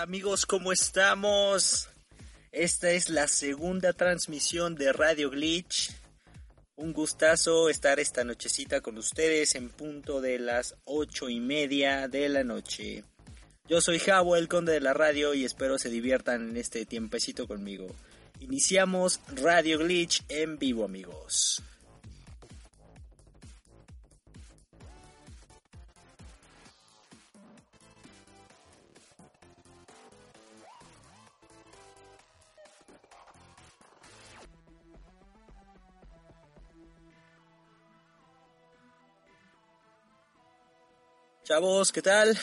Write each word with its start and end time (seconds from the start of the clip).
Amigos, 0.00 0.46
¿cómo 0.46 0.72
estamos? 0.72 1.88
Esta 2.50 2.90
es 2.90 3.10
la 3.10 3.28
segunda 3.28 3.92
transmisión 3.92 4.74
de 4.74 4.92
Radio 4.92 5.28
Glitch. 5.30 5.92
Un 6.76 6.92
gustazo 6.92 7.68
estar 7.68 8.00
esta 8.00 8.24
nochecita 8.24 8.80
con 8.80 8.96
ustedes 8.96 9.54
en 9.54 9.68
punto 9.68 10.20
de 10.20 10.38
las 10.38 10.74
ocho 10.84 11.28
y 11.28 11.40
media 11.40 12.08
de 12.08 12.28
la 12.28 12.42
noche. 12.42 13.04
Yo 13.68 13.80
soy 13.80 13.98
Javo, 13.98 14.36
el 14.36 14.48
conde 14.48 14.72
de 14.72 14.80
la 14.80 14.94
radio, 14.94 15.34
y 15.34 15.44
espero 15.44 15.78
se 15.78 15.90
diviertan 15.90 16.50
en 16.50 16.56
este 16.56 16.86
tiempecito 16.86 17.46
conmigo. 17.46 17.86
Iniciamos 18.40 19.20
Radio 19.34 19.78
Glitch 19.78 20.24
en 20.28 20.58
vivo, 20.58 20.84
amigos. 20.84 21.62
Chavos, 41.52 41.92
¿qué 41.92 42.00
tal? 42.00 42.38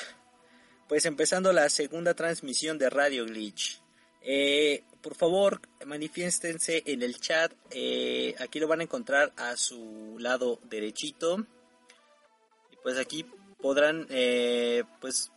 Pues 0.87 1.03
empezando 1.07 1.51
la 1.51 1.67
segunda 1.69 2.13
transmisión 2.13 2.77
de 2.77 2.91
Radio 2.91 3.25
Glitch. 3.25 3.81
Eh, 4.21 4.83
por 5.01 5.15
favor, 5.15 5.61
manifiéstense 5.83 6.83
en 6.85 7.01
el 7.01 7.19
chat. 7.19 7.51
Eh, 7.71 8.35
aquí 8.37 8.59
lo 8.59 8.67
van 8.67 8.81
a 8.81 8.83
encontrar 8.83 9.33
a 9.35 9.57
su 9.57 10.15
lado 10.19 10.59
derechito. 10.69 11.39
Y 12.71 12.75
pues 12.83 12.99
aquí 12.99 13.25
podrán, 13.59 14.05
eh, 14.11 14.83
pues, 15.01 15.31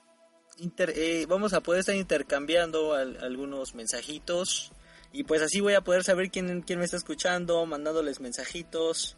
vamos 1.27 1.55
a 1.55 1.63
poder 1.63 1.81
estar 1.81 1.97
intercambiando 1.97 2.93
algunos 2.93 3.75
mensajitos. 3.75 4.71
Y 5.15 5.25
pues 5.25 5.41
así 5.41 5.61
voy 5.63 5.73
a 5.73 5.81
poder 5.81 6.05
saber 6.05 6.31
quién, 6.31 6.61
quién 6.61 6.79
me 6.79 6.85
está 6.85 6.99
escuchando, 6.99 7.65
mandándoles 7.65 8.21
mensajitos. 8.21 9.17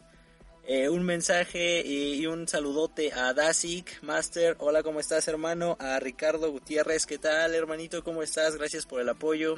Eh, 0.67 0.89
un 0.89 1.03
mensaje 1.03 1.83
y, 1.85 2.25
un 2.25 2.47
saludote 2.47 3.13
a 3.13 3.35
Dasik 3.35 4.01
Master. 4.01 4.55
Hola, 4.57 4.81
¿cómo 4.81 4.99
estás, 4.99 5.27
hermano? 5.27 5.77
A 5.79 5.99
Ricardo 5.99 6.51
Gutiérrez, 6.51 7.05
¿qué 7.05 7.19
tal, 7.19 7.53
hermanito? 7.53 8.03
¿Cómo 8.03 8.23
estás? 8.23 8.55
Gracias 8.55 8.87
por 8.87 8.99
el 8.99 9.07
apoyo. 9.07 9.57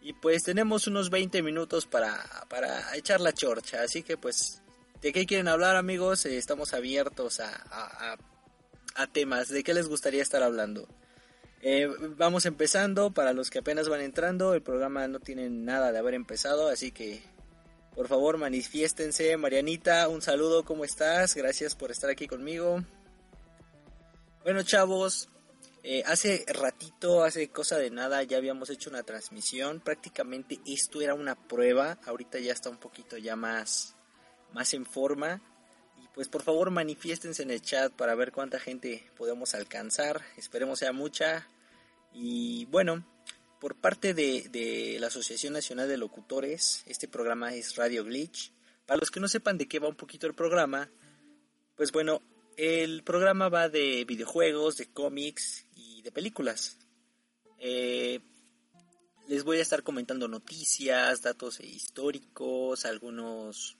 Y 0.00 0.12
pues 0.12 0.44
tenemos 0.44 0.86
unos 0.86 1.10
20 1.10 1.42
minutos 1.42 1.86
para, 1.86 2.24
para 2.48 2.96
echar 2.96 3.20
la 3.20 3.32
chorcha. 3.32 3.82
Así 3.82 4.04
que, 4.04 4.16
pues, 4.16 4.62
¿de 5.02 5.12
qué 5.12 5.26
quieren 5.26 5.48
hablar, 5.48 5.74
amigos? 5.74 6.24
Eh, 6.24 6.36
estamos 6.36 6.72
abiertos 6.72 7.40
a, 7.40 8.16
a, 8.94 9.06
temas. 9.08 9.48
¿De 9.48 9.64
qué 9.64 9.74
les 9.74 9.88
gustaría 9.88 10.22
estar 10.22 10.44
hablando? 10.44 10.86
Eh, 11.62 11.88
vamos 12.16 12.46
empezando. 12.46 13.10
Para 13.10 13.32
los 13.32 13.50
que 13.50 13.58
apenas 13.58 13.88
van 13.88 14.02
entrando, 14.02 14.54
el 14.54 14.62
programa 14.62 15.08
no 15.08 15.18
tiene 15.18 15.50
nada 15.50 15.90
de 15.90 15.98
haber 15.98 16.14
empezado, 16.14 16.68
así 16.68 16.92
que 16.92 17.22
Por 17.96 18.08
favor, 18.08 18.36
manifiéstense. 18.36 19.38
Marianita, 19.38 20.06
un 20.08 20.20
saludo, 20.20 20.66
¿cómo 20.66 20.84
estás? 20.84 21.34
Gracias 21.34 21.74
por 21.74 21.90
estar 21.90 22.10
aquí 22.10 22.26
conmigo. 22.26 22.84
Bueno, 24.44 24.62
chavos, 24.62 25.30
eh, 25.82 26.02
hace 26.04 26.44
ratito, 26.46 27.24
hace 27.24 27.48
cosa 27.48 27.78
de 27.78 27.90
nada, 27.90 28.22
ya 28.22 28.36
habíamos 28.36 28.68
hecho 28.68 28.90
una 28.90 29.02
transmisión. 29.02 29.80
Prácticamente 29.80 30.60
esto 30.66 31.00
era 31.00 31.14
una 31.14 31.36
prueba. 31.48 31.98
Ahorita 32.04 32.38
ya 32.38 32.52
está 32.52 32.68
un 32.68 32.76
poquito 32.76 33.16
ya 33.16 33.34
más, 33.34 33.96
más 34.52 34.74
en 34.74 34.84
forma. 34.84 35.40
Y 35.96 36.06
pues 36.08 36.28
por 36.28 36.42
favor 36.42 36.70
manifiéstense 36.70 37.44
en 37.44 37.50
el 37.50 37.62
chat 37.62 37.94
para 37.94 38.14
ver 38.14 38.30
cuánta 38.30 38.60
gente 38.60 39.10
podemos 39.16 39.54
alcanzar. 39.54 40.20
Esperemos 40.36 40.80
sea 40.80 40.92
mucha. 40.92 41.48
Y 42.12 42.66
bueno, 42.66 43.06
por 43.66 43.74
parte 43.74 44.14
de, 44.14 44.96
la 45.00 45.08
Asociación 45.08 45.52
Nacional 45.52 45.88
de 45.88 45.96
Locutores, 45.96 46.84
este 46.86 47.08
programa 47.08 47.52
es 47.52 47.74
Radio 47.74 48.04
Glitch. 48.04 48.52
Para 48.86 49.00
los 49.00 49.10
que 49.10 49.18
no 49.18 49.26
sepan 49.26 49.58
de 49.58 49.66
qué 49.66 49.80
va 49.80 49.88
un 49.88 49.96
poquito 49.96 50.28
el 50.28 50.34
programa, 50.34 50.88
pues 51.74 51.90
bueno, 51.90 52.22
el 52.56 53.02
programa 53.02 53.48
va 53.48 53.68
de 53.68 54.04
videojuegos, 54.04 54.76
de 54.76 54.86
cómics 54.86 55.66
y 55.74 56.00
de 56.02 56.12
películas. 56.12 56.78
Eh, 57.58 58.20
les 59.26 59.42
voy 59.42 59.58
a 59.58 59.62
estar 59.62 59.82
comentando 59.82 60.28
noticias, 60.28 61.22
datos 61.22 61.58
históricos, 61.58 62.84
algunos 62.84 63.76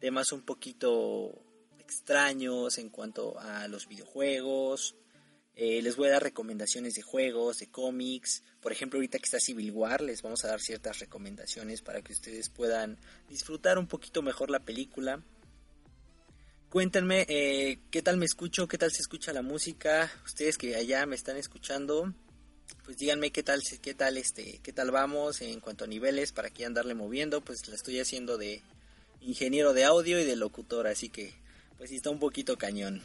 temas 0.00 0.32
un 0.32 0.42
poquito 0.42 1.32
extraños 1.78 2.76
en 2.76 2.90
cuanto 2.90 3.40
a 3.40 3.66
los 3.68 3.88
videojuegos, 3.88 4.96
eh, 5.54 5.82
les 5.82 5.96
voy 5.96 6.08
a 6.08 6.12
dar 6.12 6.22
recomendaciones 6.22 6.94
de 6.94 7.02
juegos, 7.02 7.58
de 7.58 7.68
cómics. 7.68 8.42
Por 8.60 8.72
ejemplo, 8.72 8.98
ahorita 8.98 9.18
que 9.18 9.24
está 9.24 9.38
Civil 9.38 9.70
War, 9.72 10.00
les 10.00 10.22
vamos 10.22 10.44
a 10.44 10.48
dar 10.48 10.60
ciertas 10.60 10.98
recomendaciones 10.98 11.82
para 11.82 12.00
que 12.00 12.12
ustedes 12.12 12.48
puedan 12.48 12.98
disfrutar 13.28 13.78
un 13.78 13.86
poquito 13.86 14.22
mejor 14.22 14.50
la 14.50 14.60
película. 14.60 15.22
Cuéntenme 16.70 17.26
eh, 17.28 17.80
qué 17.90 18.00
tal 18.00 18.16
me 18.16 18.24
escucho, 18.24 18.66
qué 18.66 18.78
tal 18.78 18.90
se 18.90 19.02
escucha 19.02 19.34
la 19.34 19.42
música. 19.42 20.10
Ustedes 20.24 20.56
que 20.56 20.74
allá 20.74 21.04
me 21.04 21.16
están 21.16 21.36
escuchando, 21.36 22.14
pues 22.84 22.96
díganme 22.96 23.30
qué 23.30 23.42
tal, 23.42 23.62
qué 23.82 23.92
tal, 23.92 24.16
este, 24.16 24.58
qué 24.62 24.72
tal 24.72 24.90
vamos 24.90 25.42
en 25.42 25.60
cuanto 25.60 25.84
a 25.84 25.86
niveles 25.86 26.32
para 26.32 26.48
que 26.48 26.64
andarle 26.64 26.94
moviendo. 26.94 27.42
Pues 27.42 27.68
la 27.68 27.74
estoy 27.74 28.00
haciendo 28.00 28.38
de 28.38 28.62
ingeniero 29.20 29.74
de 29.74 29.84
audio 29.84 30.18
y 30.18 30.24
de 30.24 30.34
locutor, 30.34 30.86
así 30.86 31.10
que 31.10 31.34
pues 31.76 31.92
está 31.92 32.08
un 32.08 32.18
poquito 32.18 32.56
cañón. 32.56 33.02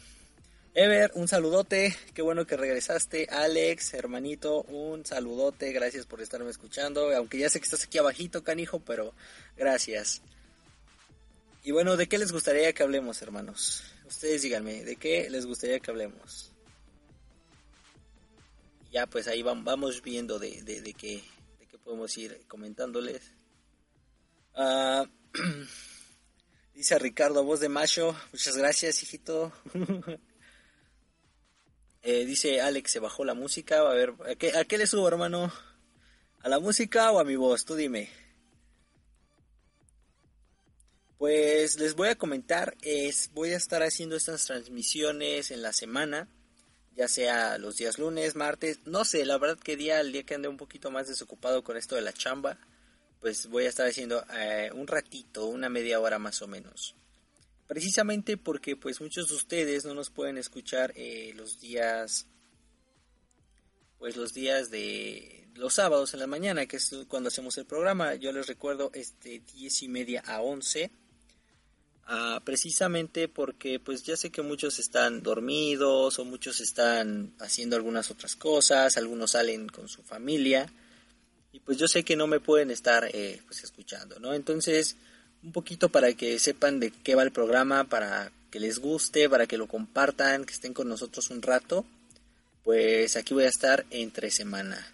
Ever, 0.79 1.11
un 1.15 1.27
saludote, 1.27 1.97
qué 2.13 2.21
bueno 2.21 2.45
que 2.45 2.55
regresaste. 2.55 3.27
Alex, 3.31 3.95
hermanito, 3.95 4.61
un 4.61 5.03
saludote, 5.07 5.71
gracias 5.71 6.05
por 6.05 6.21
estarme 6.21 6.51
escuchando. 6.51 7.09
Aunque 7.15 7.39
ya 7.39 7.49
sé 7.49 7.59
que 7.59 7.63
estás 7.63 7.85
aquí 7.85 7.97
abajito, 7.97 8.43
canijo, 8.43 8.79
pero 8.81 9.15
gracias. 9.57 10.21
Y 11.63 11.71
bueno, 11.71 11.97
¿de 11.97 12.07
qué 12.07 12.19
les 12.19 12.31
gustaría 12.31 12.73
que 12.73 12.83
hablemos, 12.83 13.19
hermanos? 13.23 13.85
Ustedes 14.07 14.43
díganme, 14.43 14.83
¿de 14.83 14.97
qué 14.97 15.31
les 15.31 15.47
gustaría 15.47 15.79
que 15.79 15.89
hablemos? 15.89 16.51
Ya, 18.91 19.07
pues 19.07 19.27
ahí 19.27 19.41
vamos 19.41 20.03
viendo 20.03 20.37
de, 20.37 20.63
qué, 20.95 21.23
de 21.71 21.77
podemos 21.79 22.15
ir 22.19 22.45
comentándoles. 22.47 23.33
Ah, 24.53 25.09
dice 26.75 26.99
Ricardo, 26.99 27.43
voz 27.43 27.61
de 27.61 27.67
macho, 27.69 28.15
muchas 28.31 28.55
gracias, 28.55 29.01
hijito. 29.01 29.51
Eh, 32.09 32.23
dice 32.25 32.61
Alex, 32.61 32.91
se 32.91 32.99
bajó 32.99 33.25
la 33.25 33.33
música. 33.33 33.81
A 33.81 33.93
ver, 33.93 34.13
¿a 34.31 34.35
qué, 34.35 34.57
¿a 34.57 34.63
qué, 34.63 34.77
le 34.77 34.87
subo, 34.87 35.09
hermano? 35.09 35.51
¿A 36.39 36.47
la 36.47 36.57
música 36.57 37.11
o 37.11 37.19
a 37.19 37.25
mi 37.25 37.35
voz? 37.35 37.65
Tú 37.65 37.75
dime. 37.75 38.09
Pues 41.17 41.77
les 41.77 41.95
voy 41.95 42.07
a 42.07 42.15
comentar, 42.15 42.77
es, 42.81 43.29
voy 43.33 43.49
a 43.49 43.57
estar 43.57 43.83
haciendo 43.83 44.15
estas 44.15 44.45
transmisiones 44.45 45.51
en 45.51 45.61
la 45.61 45.73
semana, 45.73 46.29
ya 46.95 47.09
sea 47.09 47.57
los 47.57 47.75
días 47.75 47.99
lunes, 47.99 48.35
martes, 48.35 48.79
no 48.85 49.03
sé, 49.03 49.25
la 49.25 49.37
verdad 49.37 49.59
que 49.61 49.75
día, 49.75 49.99
el 49.99 50.13
día 50.13 50.23
que 50.23 50.35
ande 50.35 50.47
un 50.47 50.55
poquito 50.55 50.91
más 50.91 51.09
desocupado 51.09 51.61
con 51.61 51.75
esto 51.75 51.95
de 51.95 52.03
la 52.03 52.13
chamba, 52.13 52.57
pues 53.19 53.47
voy 53.47 53.65
a 53.65 53.69
estar 53.69 53.85
haciendo 53.85 54.23
eh, 54.33 54.69
un 54.73 54.87
ratito, 54.87 55.47
una 55.47 55.67
media 55.67 55.99
hora 55.99 56.19
más 56.19 56.41
o 56.41 56.47
menos 56.47 56.95
precisamente 57.67 58.37
porque 58.37 58.75
pues 58.75 59.01
muchos 59.01 59.29
de 59.29 59.35
ustedes 59.35 59.85
no 59.85 59.93
nos 59.93 60.09
pueden 60.09 60.37
escuchar 60.37 60.93
eh, 60.95 61.33
los 61.35 61.59
días 61.59 62.25
pues 63.99 64.15
los 64.15 64.33
días 64.33 64.69
de 64.69 65.47
los 65.55 65.73
sábados 65.73 66.13
en 66.13 66.19
la 66.19 66.27
mañana 66.27 66.65
que 66.65 66.77
es 66.77 66.95
cuando 67.07 67.29
hacemos 67.29 67.57
el 67.57 67.65
programa. 67.65 68.15
Yo 68.15 68.31
les 68.31 68.47
recuerdo 68.47 68.91
este 68.93 69.41
10 69.53 69.83
y 69.83 69.87
media 69.87 70.23
a 70.25 70.41
11 70.41 70.91
ah, 72.05 72.41
precisamente 72.43 73.27
porque 73.27 73.79
pues 73.79 74.03
ya 74.03 74.15
sé 74.15 74.29
que 74.29 74.41
muchos 74.41 74.79
están 74.79 75.23
dormidos 75.23 76.19
o 76.19 76.25
muchos 76.25 76.61
están 76.61 77.33
haciendo 77.39 77.75
algunas 77.75 78.11
otras 78.11 78.35
cosas 78.35 78.97
algunos 78.97 79.31
salen 79.31 79.67
con 79.67 79.89
su 79.89 80.03
familia 80.03 80.71
y 81.51 81.59
pues 81.59 81.77
yo 81.77 81.87
sé 81.87 82.03
que 82.03 82.15
no 82.15 82.27
me 82.27 82.39
pueden 82.39 82.69
estar 82.69 83.09
eh, 83.13 83.41
pues 83.45 83.63
escuchando 83.63 84.19
no 84.19 84.33
entonces 84.33 84.95
un 85.43 85.51
poquito 85.51 85.89
para 85.89 86.13
que 86.13 86.39
sepan 86.39 86.79
de 86.79 86.91
qué 86.91 87.15
va 87.15 87.23
el 87.23 87.31
programa, 87.31 87.85
para 87.85 88.31
que 88.51 88.59
les 88.59 88.79
guste, 88.79 89.29
para 89.29 89.47
que 89.47 89.57
lo 89.57 89.67
compartan, 89.67 90.45
que 90.45 90.53
estén 90.53 90.73
con 90.73 90.87
nosotros 90.87 91.29
un 91.29 91.41
rato. 91.41 91.85
Pues 92.63 93.15
aquí 93.15 93.33
voy 93.33 93.45
a 93.45 93.49
estar 93.49 93.85
entre 93.91 94.31
semana. 94.31 94.93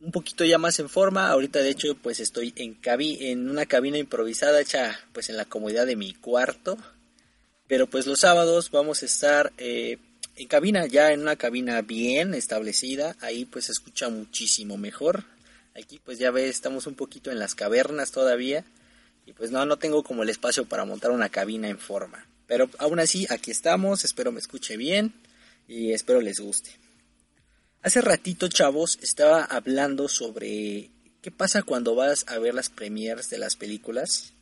Un 0.00 0.12
poquito 0.12 0.44
ya 0.44 0.58
más 0.58 0.78
en 0.78 0.88
forma, 0.88 1.28
ahorita 1.28 1.60
de 1.60 1.70
hecho 1.70 1.94
pues 1.96 2.20
estoy 2.20 2.52
en, 2.56 2.78
en 2.84 3.48
una 3.50 3.66
cabina 3.66 3.98
improvisada 3.98 4.60
hecha 4.60 4.98
pues 5.12 5.30
en 5.30 5.36
la 5.36 5.44
comodidad 5.44 5.86
de 5.86 5.96
mi 5.96 6.12
cuarto. 6.14 6.76
Pero 7.66 7.88
pues 7.88 8.06
los 8.06 8.20
sábados 8.20 8.70
vamos 8.70 9.02
a 9.02 9.06
estar 9.06 9.52
eh, 9.58 9.98
en 10.36 10.48
cabina, 10.48 10.86
ya 10.86 11.12
en 11.12 11.22
una 11.22 11.36
cabina 11.36 11.82
bien 11.82 12.34
establecida, 12.34 13.16
ahí 13.20 13.44
pues 13.44 13.66
se 13.66 13.72
escucha 13.72 14.08
muchísimo 14.08 14.76
mejor. 14.76 15.24
Aquí 15.74 16.00
pues 16.04 16.18
ya 16.18 16.30
ves, 16.30 16.50
estamos 16.50 16.86
un 16.86 16.94
poquito 16.94 17.30
en 17.30 17.38
las 17.38 17.54
cavernas 17.54 18.12
todavía 18.12 18.64
y 19.26 19.32
pues 19.32 19.50
no, 19.50 19.66
no 19.66 19.76
tengo 19.76 20.04
como 20.04 20.22
el 20.22 20.30
espacio 20.30 20.64
para 20.66 20.84
montar 20.84 21.10
una 21.10 21.28
cabina 21.28 21.68
en 21.68 21.78
forma. 21.78 22.24
Pero 22.46 22.70
aún 22.78 23.00
así, 23.00 23.26
aquí 23.28 23.50
estamos, 23.50 24.04
espero 24.04 24.30
me 24.30 24.38
escuche 24.38 24.76
bien 24.76 25.12
y 25.66 25.92
espero 25.92 26.20
les 26.20 26.38
guste. 26.38 26.70
Hace 27.82 28.00
ratito, 28.00 28.48
chavos, 28.48 28.98
estaba 29.02 29.44
hablando 29.44 30.08
sobre 30.08 30.90
qué 31.22 31.30
pasa 31.32 31.62
cuando 31.62 31.96
vas 31.96 32.24
a 32.28 32.38
ver 32.38 32.54
las 32.54 32.70
premiers 32.70 33.28
de 33.28 33.38
las 33.38 33.56
películas. 33.56 34.32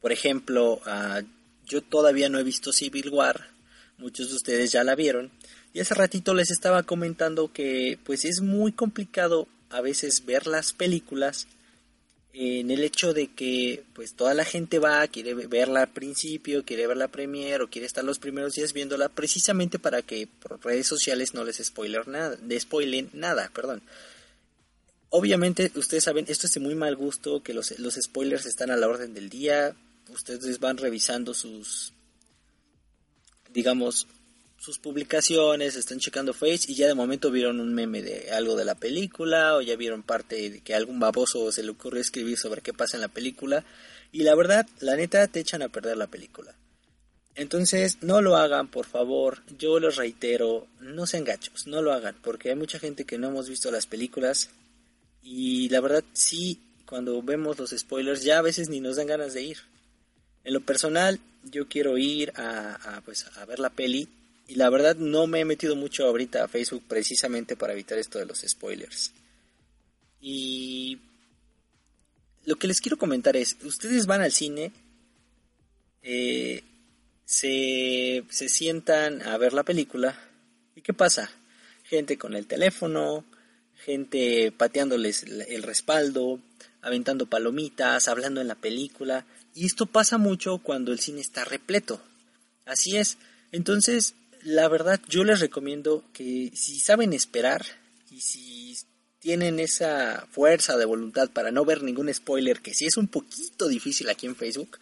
Por 0.00 0.12
ejemplo, 0.12 0.80
ah, 0.84 1.22
yo 1.64 1.82
todavía 1.82 2.28
no 2.28 2.38
he 2.38 2.44
visto 2.44 2.72
Civil 2.72 3.08
War, 3.10 3.48
muchos 3.96 4.28
de 4.28 4.36
ustedes 4.36 4.72
ya 4.72 4.84
la 4.84 4.94
vieron, 4.94 5.30
y 5.72 5.80
hace 5.80 5.94
ratito 5.94 6.34
les 6.34 6.50
estaba 6.50 6.82
comentando 6.82 7.52
que 7.52 7.98
pues 8.04 8.24
es 8.24 8.40
muy 8.40 8.72
complicado 8.72 9.48
a 9.70 9.80
veces 9.80 10.24
ver 10.24 10.46
las 10.46 10.72
películas 10.72 11.46
en 12.40 12.70
el 12.70 12.84
hecho 12.84 13.12
de 13.12 13.26
que 13.34 13.82
pues 13.94 14.14
toda 14.14 14.32
la 14.32 14.44
gente 14.44 14.78
va, 14.78 15.08
quiere 15.08 15.34
verla 15.34 15.80
al 15.80 15.88
principio, 15.88 16.64
quiere 16.64 16.86
ver 16.86 16.96
la 16.96 17.08
premier 17.08 17.62
o 17.62 17.68
quiere 17.68 17.84
estar 17.84 18.04
los 18.04 18.20
primeros 18.20 18.54
días 18.54 18.72
viéndola 18.72 19.08
precisamente 19.08 19.80
para 19.80 20.02
que 20.02 20.28
por 20.28 20.64
redes 20.64 20.86
sociales 20.86 21.34
no 21.34 21.42
les 21.42 21.56
spoiler 21.56 22.06
nada, 22.06 22.36
de 22.36 22.60
spoilen 22.60 23.10
nada, 23.12 23.50
perdón. 23.52 23.82
Obviamente 25.10 25.72
ustedes 25.74 26.04
saben, 26.04 26.26
esto 26.28 26.46
es 26.46 26.54
de 26.54 26.60
muy 26.60 26.76
mal 26.76 26.94
gusto, 26.94 27.42
que 27.42 27.52
los, 27.52 27.76
los 27.80 27.94
spoilers 27.94 28.46
están 28.46 28.70
a 28.70 28.76
la 28.76 28.86
orden 28.86 29.14
del 29.14 29.30
día, 29.30 29.74
ustedes 30.08 30.60
van 30.60 30.76
revisando 30.76 31.34
sus 31.34 31.92
digamos 33.52 34.06
sus 34.58 34.78
publicaciones, 34.78 35.76
están 35.76 36.00
checando 36.00 36.34
Face 36.34 36.66
y 36.66 36.74
ya 36.74 36.88
de 36.88 36.94
momento 36.94 37.30
vieron 37.30 37.60
un 37.60 37.72
meme 37.72 38.02
de 38.02 38.32
algo 38.32 38.56
de 38.56 38.64
la 38.64 38.74
película 38.74 39.54
o 39.54 39.60
ya 39.60 39.76
vieron 39.76 40.02
parte 40.02 40.50
de 40.50 40.60
que 40.60 40.74
algún 40.74 40.98
baboso 40.98 41.50
se 41.52 41.62
le 41.62 41.70
ocurrió 41.70 42.00
escribir 42.00 42.36
sobre 42.36 42.60
qué 42.60 42.72
pasa 42.72 42.96
en 42.96 43.02
la 43.02 43.08
película 43.08 43.64
y 44.10 44.24
la 44.24 44.34
verdad, 44.34 44.66
la 44.80 44.96
neta 44.96 45.26
te 45.28 45.40
echan 45.40 45.62
a 45.62 45.68
perder 45.68 45.96
la 45.96 46.08
película. 46.08 46.54
Entonces, 47.34 47.98
no 48.00 48.20
lo 48.20 48.36
hagan, 48.36 48.68
por 48.68 48.84
favor. 48.84 49.42
Yo 49.58 49.78
les 49.78 49.94
reitero, 49.94 50.66
no 50.80 51.06
sean 51.06 51.22
gachos, 51.22 51.68
no 51.68 51.82
lo 51.82 51.92
hagan, 51.92 52.16
porque 52.20 52.48
hay 52.48 52.56
mucha 52.56 52.80
gente 52.80 53.04
que 53.04 53.16
no 53.16 53.28
hemos 53.28 53.48
visto 53.48 53.70
las 53.70 53.86
películas 53.86 54.50
y 55.22 55.68
la 55.68 55.80
verdad 55.80 56.02
sí, 56.14 56.60
cuando 56.84 57.22
vemos 57.22 57.58
los 57.58 57.70
spoilers 57.70 58.24
ya 58.24 58.38
a 58.38 58.42
veces 58.42 58.70
ni 58.70 58.80
nos 58.80 58.96
dan 58.96 59.06
ganas 59.06 59.34
de 59.34 59.42
ir. 59.42 59.58
En 60.42 60.54
lo 60.54 60.62
personal, 60.62 61.20
yo 61.44 61.68
quiero 61.68 61.96
ir 61.96 62.32
a, 62.34 63.02
pues, 63.04 63.26
a 63.36 63.44
ver 63.44 63.60
la 63.60 63.70
peli 63.70 64.08
y 64.48 64.54
la 64.54 64.70
verdad 64.70 64.96
no 64.96 65.26
me 65.26 65.40
he 65.40 65.44
metido 65.44 65.76
mucho 65.76 66.06
ahorita 66.06 66.42
a 66.42 66.48
Facebook 66.48 66.82
precisamente 66.88 67.54
para 67.54 67.74
evitar 67.74 67.98
esto 67.98 68.18
de 68.18 68.24
los 68.24 68.40
spoilers. 68.40 69.12
Y 70.22 70.98
lo 72.46 72.56
que 72.56 72.66
les 72.66 72.80
quiero 72.80 72.96
comentar 72.96 73.36
es, 73.36 73.58
ustedes 73.62 74.06
van 74.06 74.22
al 74.22 74.32
cine, 74.32 74.72
eh, 76.02 76.64
se, 77.26 78.24
se 78.30 78.48
sientan 78.48 79.20
a 79.20 79.36
ver 79.36 79.52
la 79.52 79.64
película, 79.64 80.18
¿y 80.74 80.80
qué 80.80 80.94
pasa? 80.94 81.30
Gente 81.84 82.16
con 82.16 82.34
el 82.34 82.46
teléfono, 82.46 83.26
gente 83.84 84.50
pateándoles 84.50 85.24
el 85.24 85.62
respaldo, 85.62 86.40
aventando 86.80 87.26
palomitas, 87.26 88.08
hablando 88.08 88.40
en 88.40 88.48
la 88.48 88.54
película. 88.54 89.26
Y 89.54 89.66
esto 89.66 89.84
pasa 89.84 90.16
mucho 90.16 90.58
cuando 90.58 90.90
el 90.92 91.00
cine 91.00 91.20
está 91.20 91.44
repleto. 91.44 92.00
Así 92.64 92.96
es. 92.96 93.18
Entonces, 93.52 94.14
la 94.42 94.68
verdad, 94.68 95.00
yo 95.08 95.24
les 95.24 95.40
recomiendo 95.40 96.04
que 96.12 96.50
si 96.54 96.80
saben 96.80 97.12
esperar 97.12 97.64
y 98.10 98.20
si 98.20 98.76
tienen 99.18 99.58
esa 99.60 100.26
fuerza 100.30 100.76
de 100.76 100.84
voluntad 100.84 101.30
para 101.30 101.50
no 101.50 101.64
ver 101.64 101.82
ningún 101.82 102.12
spoiler, 102.12 102.60
que 102.60 102.74
si 102.74 102.86
es 102.86 102.96
un 102.96 103.08
poquito 103.08 103.68
difícil 103.68 104.08
aquí 104.08 104.26
en 104.26 104.36
Facebook, 104.36 104.78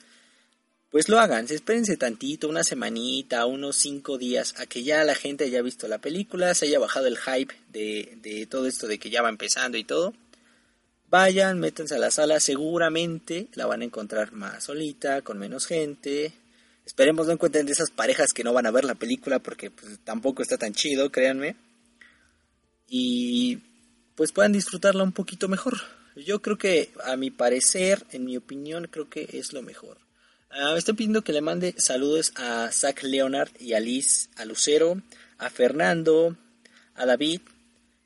pues 0.90 1.08
lo 1.08 1.18
hagan, 1.18 1.46
espérense 1.48 1.96
tantito, 1.96 2.48
una 2.48 2.62
semanita, 2.62 3.44
unos 3.46 3.76
cinco 3.76 4.18
días, 4.18 4.54
a 4.58 4.66
que 4.66 4.82
ya 4.82 5.04
la 5.04 5.14
gente 5.14 5.44
haya 5.44 5.62
visto 5.62 5.88
la 5.88 5.98
película, 5.98 6.54
se 6.54 6.66
haya 6.66 6.78
bajado 6.78 7.06
el 7.06 7.18
hype 7.18 7.54
de, 7.70 8.18
de 8.22 8.46
todo 8.46 8.66
esto 8.66 8.86
de 8.86 8.98
que 8.98 9.10
ya 9.10 9.22
va 9.22 9.28
empezando 9.28 9.76
y 9.78 9.84
todo. 9.84 10.14
Vayan, 11.08 11.58
métanse 11.60 11.94
a 11.94 11.98
la 11.98 12.10
sala, 12.10 12.40
seguramente 12.40 13.48
la 13.54 13.66
van 13.66 13.82
a 13.82 13.84
encontrar 13.84 14.32
más 14.32 14.64
solita, 14.64 15.22
con 15.22 15.38
menos 15.38 15.66
gente. 15.66 16.32
Esperemos 16.86 17.26
no 17.26 17.32
encuentren 17.32 17.66
de 17.66 17.72
esas 17.72 17.90
parejas 17.90 18.32
que 18.32 18.44
no 18.44 18.52
van 18.52 18.66
a 18.66 18.70
ver 18.70 18.84
la 18.84 18.94
película 18.94 19.40
porque 19.40 19.70
pues, 19.70 19.98
tampoco 20.04 20.42
está 20.42 20.56
tan 20.56 20.72
chido, 20.72 21.10
créanme. 21.10 21.56
Y 22.88 23.58
pues 24.14 24.30
puedan 24.30 24.52
disfrutarla 24.52 25.02
un 25.02 25.12
poquito 25.12 25.48
mejor. 25.48 25.78
Yo 26.14 26.40
creo 26.40 26.56
que, 26.56 26.90
a 27.04 27.16
mi 27.16 27.30
parecer, 27.30 28.06
en 28.12 28.24
mi 28.24 28.36
opinión, 28.36 28.88
creo 28.90 29.10
que 29.10 29.28
es 29.32 29.52
lo 29.52 29.60
mejor. 29.62 29.98
Ah, 30.48 30.72
me 30.72 30.78
estoy 30.78 30.94
pidiendo 30.94 31.22
que 31.22 31.32
le 31.32 31.42
mande 31.42 31.74
saludos 31.76 32.32
a 32.36 32.70
Zach 32.72 33.02
Leonard 33.02 33.50
y 33.58 33.74
a 33.74 33.80
Liz, 33.80 34.30
a 34.36 34.46
Lucero, 34.46 35.02
a 35.36 35.50
Fernando, 35.50 36.36
a 36.94 37.04
David. 37.04 37.40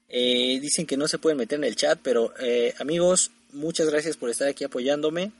Eh, 0.08 0.58
dicen 0.60 0.86
que 0.86 0.96
no 0.96 1.06
se 1.06 1.18
pueden 1.18 1.38
meter 1.38 1.58
en 1.58 1.64
el 1.64 1.76
chat, 1.76 2.00
pero 2.02 2.34
eh, 2.40 2.74
amigos, 2.80 3.30
muchas 3.52 3.88
gracias 3.88 4.16
por 4.16 4.30
estar 4.30 4.48
aquí 4.48 4.64
apoyándome. 4.64 5.32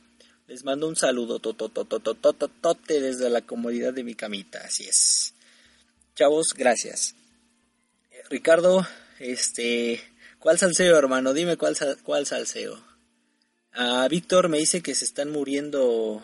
Les 0.51 0.65
mando 0.65 0.89
un 0.89 0.97
saludo 0.97 1.39
tote 1.39 3.01
desde 3.01 3.31
la 3.31 3.41
comodidad 3.43 3.95
de 3.95 4.03
mi 4.03 4.17
camita, 4.17 4.59
así 4.65 4.83
es. 4.83 5.33
Chavos, 6.17 6.55
gracias. 6.55 7.15
Ricardo, 8.29 8.85
este, 9.21 10.01
¿cuál 10.41 10.59
salseo, 10.59 10.99
hermano? 10.99 11.35
Dime 11.35 11.57
cuál, 11.57 11.77
cuál 12.03 12.27
salseo. 12.27 12.83
A 13.75 14.09
Víctor 14.09 14.49
me 14.49 14.59
dice 14.59 14.83
que 14.83 14.97
se 14.97 15.05
están 15.05 15.31
muriendo 15.31 16.21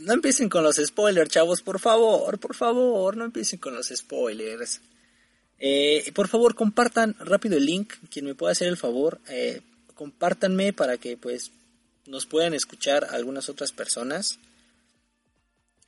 no 0.00 0.14
empiecen 0.14 0.48
con 0.48 0.64
los 0.64 0.76
spoilers, 0.76 1.28
chavos, 1.28 1.60
por 1.60 1.78
favor, 1.78 2.38
por 2.38 2.54
favor, 2.54 3.14
no 3.18 3.26
empiecen 3.26 3.58
con 3.58 3.74
los 3.74 3.88
spoilers. 3.94 4.80
Eh, 5.58 6.10
por 6.14 6.28
favor, 6.28 6.54
compartan 6.54 7.14
rápido 7.20 7.58
el 7.58 7.66
link, 7.66 7.92
quien 8.10 8.24
me 8.24 8.34
pueda 8.34 8.52
hacer 8.52 8.68
el 8.68 8.78
favor, 8.78 9.20
eh, 9.28 9.60
compártanme 9.94 10.72
para 10.72 10.96
que 10.96 11.18
pues 11.18 11.50
nos 12.08 12.26
puedan 12.26 12.54
escuchar 12.54 13.06
algunas 13.10 13.48
otras 13.48 13.72
personas. 13.72 14.38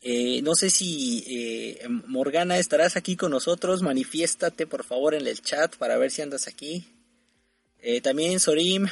Eh, 0.03 0.41
no 0.43 0.55
sé 0.55 0.71
si 0.71 1.25
eh, 1.27 1.89
Morgana 2.07 2.59
estarás 2.59 2.97
aquí 2.97 3.17
con 3.17 3.33
nosotros, 3.33 3.83
manifiéstate 3.83 4.67
por 4.67 4.85
favor 4.85 5.15
en 5.15 5.27
el 5.27 5.43
chat 5.43 5.77
para 5.77 5.99
ver 5.99 6.11
si 6.11 6.23
andas 6.23 6.47
aquí. 6.47 6.85
también 8.03 8.41
Sorim, 8.41 8.87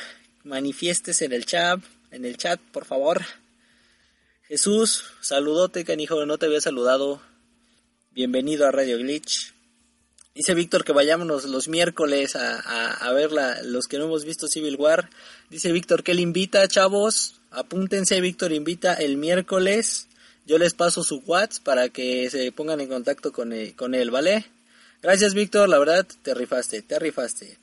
manifiestes 0.44 1.22
en 1.22 1.32
el 1.32 1.44
chat, 1.46 1.80
en 2.10 2.24
el 2.24 2.36
chat 2.36 2.60
por 2.72 2.84
favor. 2.84 3.22
Jesús, 4.48 5.04
saludote, 5.20 5.84
canijo, 5.84 6.24
no 6.24 6.38
te 6.38 6.46
había 6.46 6.60
saludado. 6.60 7.20
Bienvenido 8.12 8.66
a 8.66 8.72
Radio 8.72 8.96
Glitch. 8.98 9.57
Dice 10.38 10.54
Víctor 10.54 10.84
que 10.84 10.92
vayámonos 10.92 11.46
los 11.46 11.66
miércoles 11.66 12.36
a, 12.36 12.92
a, 12.92 13.12
ver 13.12 13.32
los 13.64 13.88
que 13.88 13.98
no 13.98 14.04
hemos 14.04 14.24
visto 14.24 14.46
Civil 14.46 14.76
War. 14.76 15.10
Dice 15.50 15.72
Víctor 15.72 16.04
que 16.04 16.12
él 16.12 16.20
invita, 16.20 16.68
chavos. 16.68 17.40
Apúntense, 17.50 18.20
Víctor 18.20 18.52
invita 18.52 18.94
el 18.94 19.16
miércoles. 19.16 20.06
Yo 20.46 20.58
les 20.58 20.74
paso 20.74 21.02
su 21.02 21.24
WhatsApp 21.26 21.64
para 21.64 21.88
que 21.88 22.30
se 22.30 22.52
pongan 22.52 22.80
en 22.80 22.86
contacto 22.86 23.32
con 23.32 23.52
él, 23.52 23.74
con 23.74 23.96
él 23.96 24.12
¿vale? 24.12 24.46
Gracias, 25.02 25.34
Víctor, 25.34 25.68
la 25.68 25.80
verdad, 25.80 26.06
te 26.22 26.34
rifaste, 26.34 26.82
te 26.82 27.00
rifaste. 27.00 27.58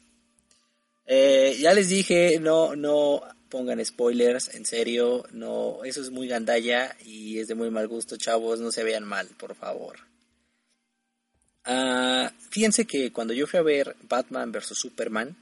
Eh, 1.05 1.57
ya 1.57 1.73
les 1.73 1.87
dije, 1.87 2.41
no, 2.41 2.75
no, 2.75 3.21
pongan 3.47 3.85
spoilers, 3.85 4.53
en 4.53 4.65
serio, 4.65 5.23
no, 5.31 5.85
eso 5.85 6.01
es 6.01 6.11
muy 6.11 6.27
gandalla 6.27 6.93
y 7.05 7.39
es 7.39 7.47
de 7.47 7.55
muy 7.55 7.69
mal 7.69 7.87
gusto, 7.87 8.17
chavos, 8.17 8.59
no 8.59 8.73
se 8.73 8.83
vean 8.83 9.05
mal, 9.05 9.29
por 9.37 9.55
favor. 9.55 9.95
Ah, 11.65 12.31
fíjense 12.51 12.85
que 12.85 13.11
cuando 13.11 13.33
yo 13.33 13.47
fui 13.47 13.59
a 13.59 13.63
ver 13.63 13.95
Batman 14.07 14.51
vs. 14.51 14.77
Superman, 14.77 15.35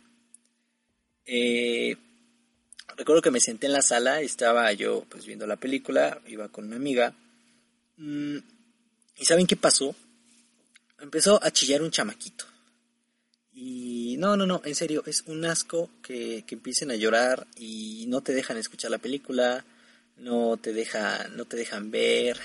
eh, 1.26 1.96
recuerdo 2.96 3.22
que 3.22 3.32
me 3.32 3.42
senté 3.42 3.68
en 3.68 3.74
la 3.74 3.82
sala, 3.82 4.22
estaba 4.22 4.72
yo 4.72 5.06
pues 5.10 5.26
viendo 5.26 5.46
la 5.46 5.58
película, 5.58 6.22
iba 6.28 6.48
con 6.50 6.66
una 6.66 6.78
amiga, 6.78 7.14
mm, 7.98 8.38
y 9.18 9.26
¿saben 9.26 9.48
qué 9.48 9.58
pasó? 9.58 9.96
Empezó 11.00 11.44
a 11.44 11.52
chillar 11.52 11.82
un 11.82 11.92
chamaquito. 11.92 12.46
Y 13.52 14.16
no, 14.18 14.36
no, 14.38 14.46
no, 14.46 14.62
en 14.66 14.74
serio, 14.76 15.04
es 15.06 15.24
un 15.28 15.46
asco 15.46 15.90
que, 16.02 16.44
que 16.48 16.56
empiecen 16.56 16.90
a 16.90 16.96
llorar 16.96 17.46
y 17.58 18.06
no 18.08 18.22
te 18.22 18.34
dejan 18.34 18.58
escuchar 18.58 18.90
la 18.92 18.98
película, 18.98 19.66
no 20.18 20.58
te, 20.58 20.74
deja, 20.74 21.28
no 21.30 21.46
te 21.46 21.58
dejan 21.58 21.92
ver, 21.92 22.40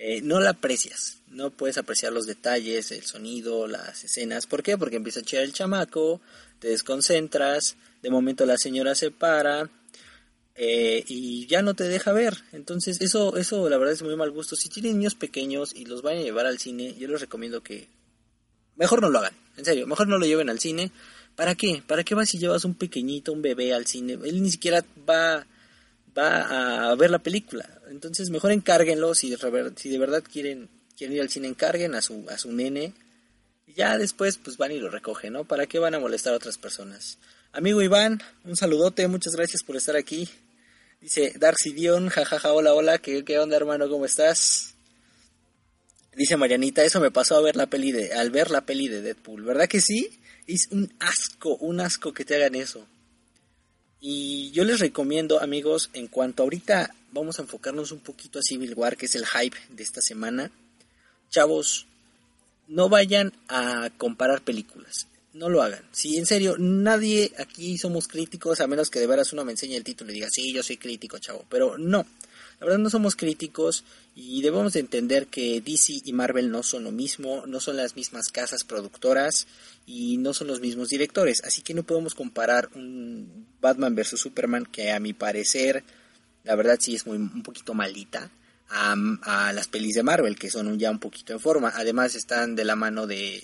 eh, 0.00 0.20
no 0.22 0.40
la 0.40 0.50
aprecias, 0.50 1.18
no 1.28 1.50
puedes 1.50 1.78
apreciar 1.78 2.12
los 2.12 2.26
detalles, 2.26 2.92
el 2.92 3.02
sonido, 3.02 3.66
las 3.66 4.04
escenas. 4.04 4.46
¿Por 4.46 4.62
qué? 4.62 4.78
Porque 4.78 4.96
empieza 4.96 5.20
a 5.20 5.22
echar 5.22 5.42
el 5.42 5.52
chamaco, 5.52 6.20
te 6.58 6.68
desconcentras, 6.68 7.76
de 8.02 8.10
momento 8.10 8.46
la 8.46 8.56
señora 8.56 8.94
se 8.94 9.10
para 9.10 9.68
eh, 10.54 11.04
y 11.06 11.46
ya 11.46 11.62
no 11.62 11.74
te 11.74 11.84
deja 11.84 12.12
ver. 12.12 12.34
Entonces 12.52 13.00
eso, 13.00 13.36
eso 13.36 13.68
la 13.68 13.78
verdad 13.78 13.94
es 13.94 14.02
muy 14.02 14.16
mal 14.16 14.30
gusto. 14.30 14.56
Si 14.56 14.68
tienen 14.68 14.98
niños 14.98 15.14
pequeños 15.14 15.74
y 15.74 15.84
los 15.84 16.02
van 16.02 16.18
a 16.18 16.22
llevar 16.22 16.46
al 16.46 16.58
cine, 16.58 16.94
yo 16.98 17.08
les 17.08 17.20
recomiendo 17.20 17.62
que 17.62 17.88
Mejor 18.78 19.02
no 19.02 19.10
lo 19.10 19.18
hagan, 19.18 19.34
en 19.56 19.64
serio, 19.64 19.88
mejor 19.88 20.06
no 20.06 20.18
lo 20.18 20.24
lleven 20.24 20.48
al 20.48 20.60
cine. 20.60 20.92
¿Para 21.34 21.56
qué? 21.56 21.82
¿Para 21.84 22.04
qué 22.04 22.14
vas 22.14 22.28
si 22.28 22.38
llevas 22.38 22.64
un 22.64 22.74
pequeñito, 22.74 23.32
un 23.32 23.42
bebé 23.42 23.74
al 23.74 23.86
cine? 23.86 24.16
Él 24.24 24.40
ni 24.40 24.52
siquiera 24.52 24.84
va, 25.08 25.44
va 26.18 26.90
a 26.90 26.94
ver 26.96 27.10
la 27.10 27.20
película. 27.20 27.80
Entonces 27.90 28.30
mejor 28.30 28.50
encárguenlo 28.52 29.14
si 29.14 29.30
de, 29.30 29.98
verdad 29.98 30.22
quieren, 30.22 30.68
quieren 30.96 31.16
ir 31.16 31.22
al 31.22 31.30
cine, 31.30 31.48
encarguen 31.48 31.94
a 31.94 32.02
su, 32.02 32.26
a 32.28 32.36
su 32.38 32.52
nene. 32.52 32.92
Y 33.66 33.74
ya 33.74 33.96
después 33.96 34.38
pues 34.38 34.56
van 34.56 34.72
y 34.72 34.78
lo 34.78 34.90
recogen, 34.90 35.34
¿no? 35.34 35.44
¿Para 35.44 35.66
qué 35.66 35.78
van 35.78 35.94
a 35.94 36.00
molestar 36.00 36.32
a 36.32 36.36
otras 36.36 36.58
personas? 36.58 37.18
Amigo 37.52 37.82
Iván, 37.82 38.22
un 38.44 38.56
saludote, 38.56 39.06
muchas 39.08 39.34
gracias 39.34 39.62
por 39.62 39.76
estar 39.76 39.96
aquí. 39.96 40.28
Dice 41.00 41.32
Darcy 41.38 41.72
Dion, 41.72 42.08
jajaja, 42.08 42.52
hola, 42.52 42.74
hola, 42.74 42.98
¿qué, 42.98 43.24
qué 43.24 43.38
onda 43.38 43.56
hermano? 43.56 43.88
¿Cómo 43.88 44.04
estás? 44.04 44.74
Dice 46.18 46.36
Marianita, 46.36 46.82
eso 46.82 46.98
me 46.98 47.12
pasó 47.12 47.36
a 47.36 47.40
ver 47.40 47.54
la 47.54 47.66
peli 47.66 47.92
de, 47.92 48.12
al 48.12 48.30
ver 48.30 48.50
la 48.50 48.62
peli 48.62 48.88
de 48.88 49.02
Deadpool, 49.02 49.44
¿verdad 49.44 49.68
que 49.68 49.80
sí? 49.80 50.20
Es 50.48 50.68
un 50.72 50.92
asco, 50.98 51.54
un 51.56 51.80
asco 51.80 52.12
que 52.12 52.24
te 52.24 52.34
hagan 52.34 52.56
eso. 52.56 52.86
Y 54.00 54.50
yo 54.52 54.64
les 54.64 54.80
recomiendo, 54.80 55.40
amigos, 55.40 55.90
en 55.92 56.06
cuanto 56.06 56.42
ahorita 56.42 56.94
vamos 57.12 57.38
a 57.38 57.42
enfocarnos 57.42 57.90
un 57.90 58.00
poquito 58.00 58.38
a 58.38 58.42
Civil 58.42 58.74
War, 58.74 58.96
que 58.96 59.06
es 59.06 59.14
el 59.14 59.26
hype 59.26 59.56
de 59.70 59.82
esta 59.82 60.00
semana. 60.00 60.50
Chavos, 61.30 61.86
no 62.68 62.88
vayan 62.88 63.32
a 63.48 63.90
comparar 63.96 64.42
películas. 64.42 65.08
No 65.32 65.48
lo 65.48 65.62
hagan. 65.62 65.82
Si 65.92 66.16
en 66.16 66.26
serio, 66.26 66.56
nadie 66.58 67.32
aquí 67.38 67.76
somos 67.78 68.08
críticos, 68.08 68.60
a 68.60 68.66
menos 68.66 68.90
que 68.90 69.00
de 69.00 69.06
veras 69.06 69.32
uno 69.32 69.44
me 69.44 69.52
enseñe 69.52 69.76
el 69.76 69.84
título 69.84 70.10
y 70.10 70.14
diga, 70.14 70.28
sí, 70.30 70.52
yo 70.52 70.62
soy 70.62 70.76
crítico, 70.76 71.18
chavo. 71.18 71.44
Pero 71.48 71.76
no. 71.76 72.06
La 72.60 72.66
verdad 72.66 72.78
no 72.78 72.90
somos 72.90 73.14
críticos 73.14 73.84
y 74.16 74.42
debemos 74.42 74.72
de 74.72 74.80
entender 74.80 75.28
que 75.28 75.60
DC 75.60 76.02
y 76.04 76.12
Marvel 76.12 76.50
no 76.50 76.64
son 76.64 76.84
lo 76.84 76.90
mismo, 76.90 77.46
no 77.46 77.60
son 77.60 77.76
las 77.76 77.94
mismas 77.94 78.28
casas 78.28 78.64
productoras 78.64 79.46
y 79.86 80.16
no 80.16 80.34
son 80.34 80.48
los 80.48 80.60
mismos 80.60 80.88
directores. 80.88 81.42
Así 81.44 81.62
que 81.62 81.72
no 81.74 81.84
podemos 81.84 82.14
comparar 82.14 82.68
un 82.74 83.46
Batman 83.60 83.94
vs. 83.94 84.18
Superman 84.18 84.66
que 84.66 84.90
a 84.90 84.98
mi 84.98 85.12
parecer 85.12 85.84
la 86.44 86.56
verdad 86.56 86.78
sí 86.80 86.94
es 86.94 87.06
muy 87.06 87.16
un 87.16 87.42
poquito 87.42 87.74
maldita 87.74 88.30
a, 88.70 89.52
las 89.52 89.68
pelis 89.68 89.94
de 89.94 90.02
Marvel 90.02 90.38
que 90.38 90.50
son 90.50 90.78
ya 90.78 90.90
un 90.90 90.98
poquito 90.98 91.32
en 91.32 91.40
forma. 91.40 91.72
Además 91.76 92.14
están 92.14 92.56
de 92.56 92.64
la 92.64 92.74
mano 92.74 93.06
de, 93.06 93.42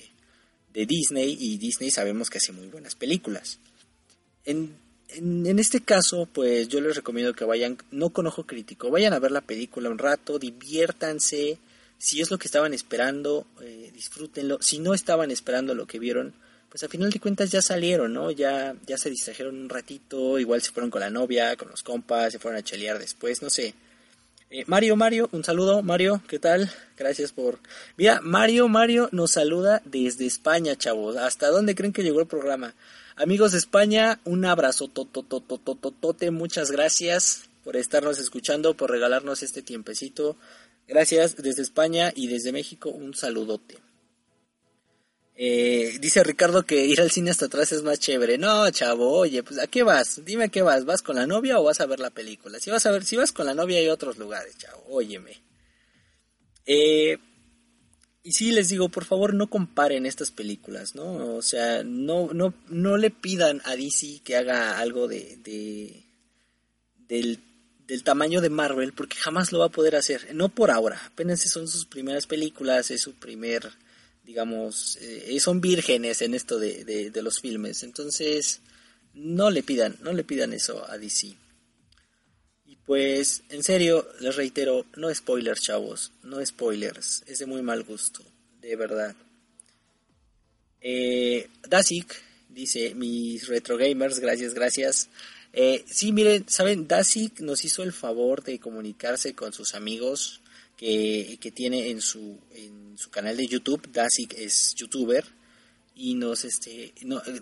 de 0.73 0.87
Disney 0.87 1.37
y 1.39 1.59
Disney 1.59 1.91
sabemos 1.91 2.31
que 2.31 2.39
hace 2.39 2.53
muy 2.53 2.67
buenas 2.67 2.95
películas. 2.95 3.59
En 5.17 5.59
este 5.59 5.81
caso, 5.81 6.29
pues 6.33 6.69
yo 6.69 6.81
les 6.81 6.97
recomiendo 6.97 7.35
que 7.35 7.45
vayan, 7.45 7.79
no 7.91 8.11
con 8.11 8.27
ojo 8.27 8.45
crítico, 8.45 8.91
vayan 8.91 9.13
a 9.13 9.19
ver 9.19 9.31
la 9.31 9.41
película 9.41 9.91
un 9.91 9.99
rato, 9.99 10.39
diviértanse, 10.39 11.59
si 11.99 12.21
es 12.21 12.31
lo 12.31 12.39
que 12.39 12.49
estaban 12.49 12.75
esperando, 12.75 13.47
eh, 13.63 13.91
disfrútenlo, 13.95 14.61
si 14.61 14.79
no 14.79 14.93
estaban 14.93 15.31
esperando 15.31 15.75
lo 15.75 15.87
que 15.87 15.99
vieron, 15.99 16.35
pues 16.69 16.83
a 16.83 16.89
final 16.89 17.11
de 17.11 17.21
cuentas 17.21 17.53
ya 17.53 17.63
salieron, 17.63 18.13
¿no? 18.13 18.33
Ya, 18.33 18.75
ya 18.87 18.99
se 18.99 19.09
distrajeron 19.09 19.57
un 19.57 19.69
ratito, 19.69 20.39
igual 20.41 20.61
se 20.61 20.73
fueron 20.73 20.91
con 20.91 21.01
la 21.01 21.11
novia, 21.11 21.55
con 21.57 21.69
los 21.69 21.85
compas, 21.85 22.33
se 22.33 22.41
fueron 22.41 22.59
a 22.59 22.65
chelear 22.65 22.99
después, 22.99 23.43
no 23.43 23.51
sé. 23.51 23.75
Eh, 24.51 24.65
Mario, 24.67 24.97
Mario, 24.97 25.29
un 25.33 25.45
saludo, 25.45 25.83
Mario, 25.83 26.21
¿qué 26.29 26.39
tal? 26.39 26.71
Gracias 26.97 27.33
por... 27.33 27.59
Mira, 27.97 28.21
Mario, 28.23 28.69
Mario 28.69 29.09
nos 29.13 29.33
saluda 29.33 29.83
desde 29.85 30.27
España, 30.27 30.77
chavos. 30.77 31.17
¿Hasta 31.17 31.49
dónde 31.49 31.75
creen 31.75 31.93
que 31.93 32.03
llegó 32.03 32.21
el 32.21 32.27
programa? 32.27 32.75
Amigos 33.17 33.53
de 33.53 33.59
España, 33.59 34.21
un 34.25 34.45
abrazo 34.45 34.89
totototototote, 34.89 36.33
muchas 36.33 36.73
gracias 36.73 37.49
por 37.63 37.77
estarnos 37.77 38.19
escuchando, 38.19 38.77
por 38.77 38.91
regalarnos 38.91 39.45
este 39.45 39.63
tiempecito. 39.63 40.37
Gracias 40.89 41.37
desde 41.37 41.63
España 41.63 42.13
y 42.17 42.27
desde 42.27 42.51
México, 42.51 42.91
un 42.91 43.15
saludote. 43.15 43.79
Eh, 45.37 45.97
dice 46.01 46.25
Ricardo 46.25 46.67
que 46.67 46.87
ir 46.87 47.01
al 47.01 47.13
cine 47.13 47.31
hasta 47.31 47.47
atrás 47.47 47.71
es 47.71 47.85
más 47.85 48.01
chévere. 48.01 48.37
No, 48.37 48.69
chavo, 48.71 49.13
oye, 49.13 49.45
pues 49.45 49.61
¿a 49.61 49.69
qué 49.69 49.85
vas? 49.85 50.25
Dime 50.25 50.45
a 50.45 50.49
qué 50.49 50.63
vas. 50.63 50.85
¿Vas 50.85 51.03
con 51.03 51.15
la 51.15 51.29
novia 51.29 51.61
o 51.61 51.65
vas 51.65 51.81
a 51.81 51.87
ver 51.87 52.01
la 52.01 52.11
película? 52.11 52.59
Si 52.59 52.71
vas 52.71 52.85
a 52.85 52.91
ver, 52.91 53.05
si 53.05 53.15
vas 53.15 53.31
con 53.31 53.47
la 53.47 53.55
novia 53.55 53.79
hay 53.79 53.89
otros 53.91 54.19
lugares, 54.19 54.59
chavo, 54.59 54.83
óyeme. 54.89 55.41
Eh, 56.67 57.19
y 58.25 58.33
sí 58.33 58.51
les 58.51 58.71
digo, 58.71 58.89
por 58.89 59.05
favor 59.05 59.35
no 59.35 59.49
comparen 59.49 60.07
estas 60.07 60.33
películas, 60.33 60.97
¿no? 60.97 61.37
O 61.37 61.43
sea, 61.43 61.85
no, 61.85 62.33
no, 62.33 62.55
no 62.69 62.97
le 62.97 63.11
pidan 63.11 63.63
a 63.65 63.77
DC 63.77 64.23
que 64.25 64.35
haga 64.37 64.79
algo 64.79 65.07
de, 65.07 65.39
de 65.45 66.03
del, 67.07 67.39
del 67.87 68.03
tamaño 68.03 68.41
de 68.41 68.51
Marvel, 68.51 68.93
porque 68.95 69.19
jamás 69.19 69.53
lo 69.53 69.61
va 69.61 69.67
a 69.67 69.71
poder 69.71 69.95
hacer. 69.95 70.35
No 70.35 70.49
por 70.49 70.71
ahora, 70.71 71.01
apenas 71.07 71.43
son 71.43 71.69
sus 71.69 71.85
primeras 71.85 72.27
películas, 72.27 72.91
es 72.91 73.03
su 73.03 73.13
primer 73.13 73.71
digamos, 74.25 74.97
eh, 75.01 75.39
son 75.39 75.61
vírgenes 75.61 76.23
en 76.23 76.35
esto 76.35 76.59
de, 76.59 76.85
de, 76.85 77.23
los 77.23 77.41
filmes. 77.41 77.83
Entonces, 77.83 78.61
no 79.13 79.51
le 79.51 79.63
pidan, 79.63 79.97
no 80.01 80.13
le 80.13 80.25
pidan 80.25 80.53
eso 80.53 80.89
a 80.89 80.99
DC. 80.99 81.35
Pues, 82.87 83.43
en 83.49 83.63
serio, 83.63 84.07
les 84.21 84.37
reitero, 84.37 84.85
no 84.97 85.13
spoilers, 85.15 85.63
chavos, 85.63 86.13
no 86.23 86.45
spoilers, 86.45 87.25
es 87.27 87.39
de 87.39 87.47
muy 87.47 87.63
mal 87.63 87.83
gusto, 87.83 88.23
de 88.61 88.77
verdad. 88.77 89.17
Eh, 90.83 91.49
Dasik 91.67 92.15
dice, 92.51 92.95
mis 92.95 93.49
retro 93.49 93.79
gamers, 93.79 94.19
gracias, 94.19 94.53
gracias. 94.53 95.09
Eh, 95.55 95.83
sí, 95.87 96.13
miren, 96.13 96.47
saben, 96.47 96.87
Dasik 96.87 97.41
nos 97.41 97.65
hizo 97.65 97.83
el 97.83 97.93
favor 97.93 98.45
de 98.45 98.59
comunicarse 98.59 99.35
con 99.35 99.55
sus 99.55 99.75
amigos 99.75 100.43
que, 100.77 101.39
que 101.41 101.51
tiene 101.51 101.89
en 101.89 102.03
su, 102.03 102.39
en 102.55 102.99
su 102.99 103.09
canal 103.09 103.39
de 103.39 103.47
YouTube. 103.47 103.89
Dasik 103.91 104.35
es 104.35 104.75
youtuber 104.75 105.25
y 105.95 106.15
nos 106.15 106.45
este 106.45 106.93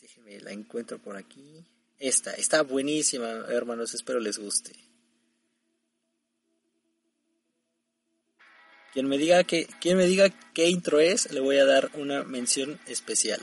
Déjenme, 0.00 0.40
la 0.40 0.50
encuentro 0.50 0.98
por 0.98 1.16
aquí. 1.16 1.64
Esta, 2.00 2.34
está 2.34 2.62
buenísima, 2.62 3.46
hermanos, 3.48 3.94
espero 3.94 4.18
les 4.18 4.38
guste. 4.38 4.72
Quien 8.92 9.08
me 9.08 9.16
diga 9.16 9.44
que, 9.44 9.66
quien 9.80 9.96
me 9.96 10.06
diga 10.06 10.28
qué 10.52 10.68
intro 10.68 11.00
es, 11.00 11.32
le 11.32 11.40
voy 11.40 11.56
a 11.56 11.64
dar 11.64 11.90
una 11.94 12.24
mención 12.24 12.78
especial. 12.86 13.40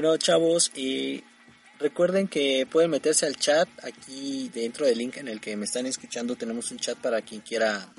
Bueno, 0.00 0.16
chavos, 0.16 0.70
y 0.76 1.24
recuerden 1.80 2.28
que 2.28 2.68
pueden 2.70 2.88
meterse 2.88 3.26
al 3.26 3.34
chat 3.34 3.68
aquí 3.82 4.48
dentro 4.54 4.86
del 4.86 4.96
link 4.96 5.16
en 5.16 5.26
el 5.26 5.40
que 5.40 5.56
me 5.56 5.64
están 5.64 5.86
escuchando. 5.86 6.36
Tenemos 6.36 6.70
un 6.70 6.78
chat 6.78 6.96
para 6.96 7.20
quien 7.20 7.40
quiera 7.40 7.92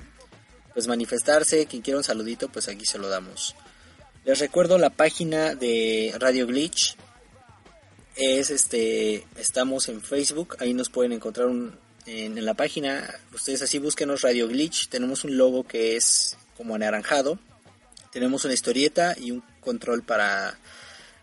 pues 0.74 0.88
manifestarse, 0.88 1.66
quien 1.66 1.82
quiera 1.82 1.98
un 1.98 2.06
saludito, 2.06 2.48
pues 2.48 2.70
aquí 2.70 2.86
se 2.86 3.00
lo 3.00 3.10
damos. 3.10 3.54
Les 4.24 4.40
recuerdo 4.40 4.78
la 4.78 4.92
página 4.92 5.56
de 5.56 6.16
Radio 6.18 6.48
Glitch. 6.48 6.96
Es 8.16 8.50
este, 8.50 9.26
estamos 9.36 9.90
en 9.90 10.02
Facebook, 10.02 10.56
ahí 10.60 10.74
nos 10.74 10.90
pueden 10.90 11.12
encontrar 11.12 11.50
en, 11.50 11.74
en 12.06 12.46
la 12.46 12.54
página. 12.54 13.14
Ustedes 13.34 13.62
así 13.62 13.78
búsquenos 13.78 14.22
Radio 14.22 14.48
Glitch. 14.48 14.88
Tenemos 14.88 15.26
un 15.26 15.36
logo 15.36 15.68
que 15.68 15.98
es 15.98 16.38
como 16.56 16.76
anaranjado. 16.76 17.40
Tenemos 18.14 18.46
una 18.46 18.54
historieta 18.54 19.16
y 19.20 19.32
un 19.32 19.44
control 19.60 20.04
para 20.04 20.58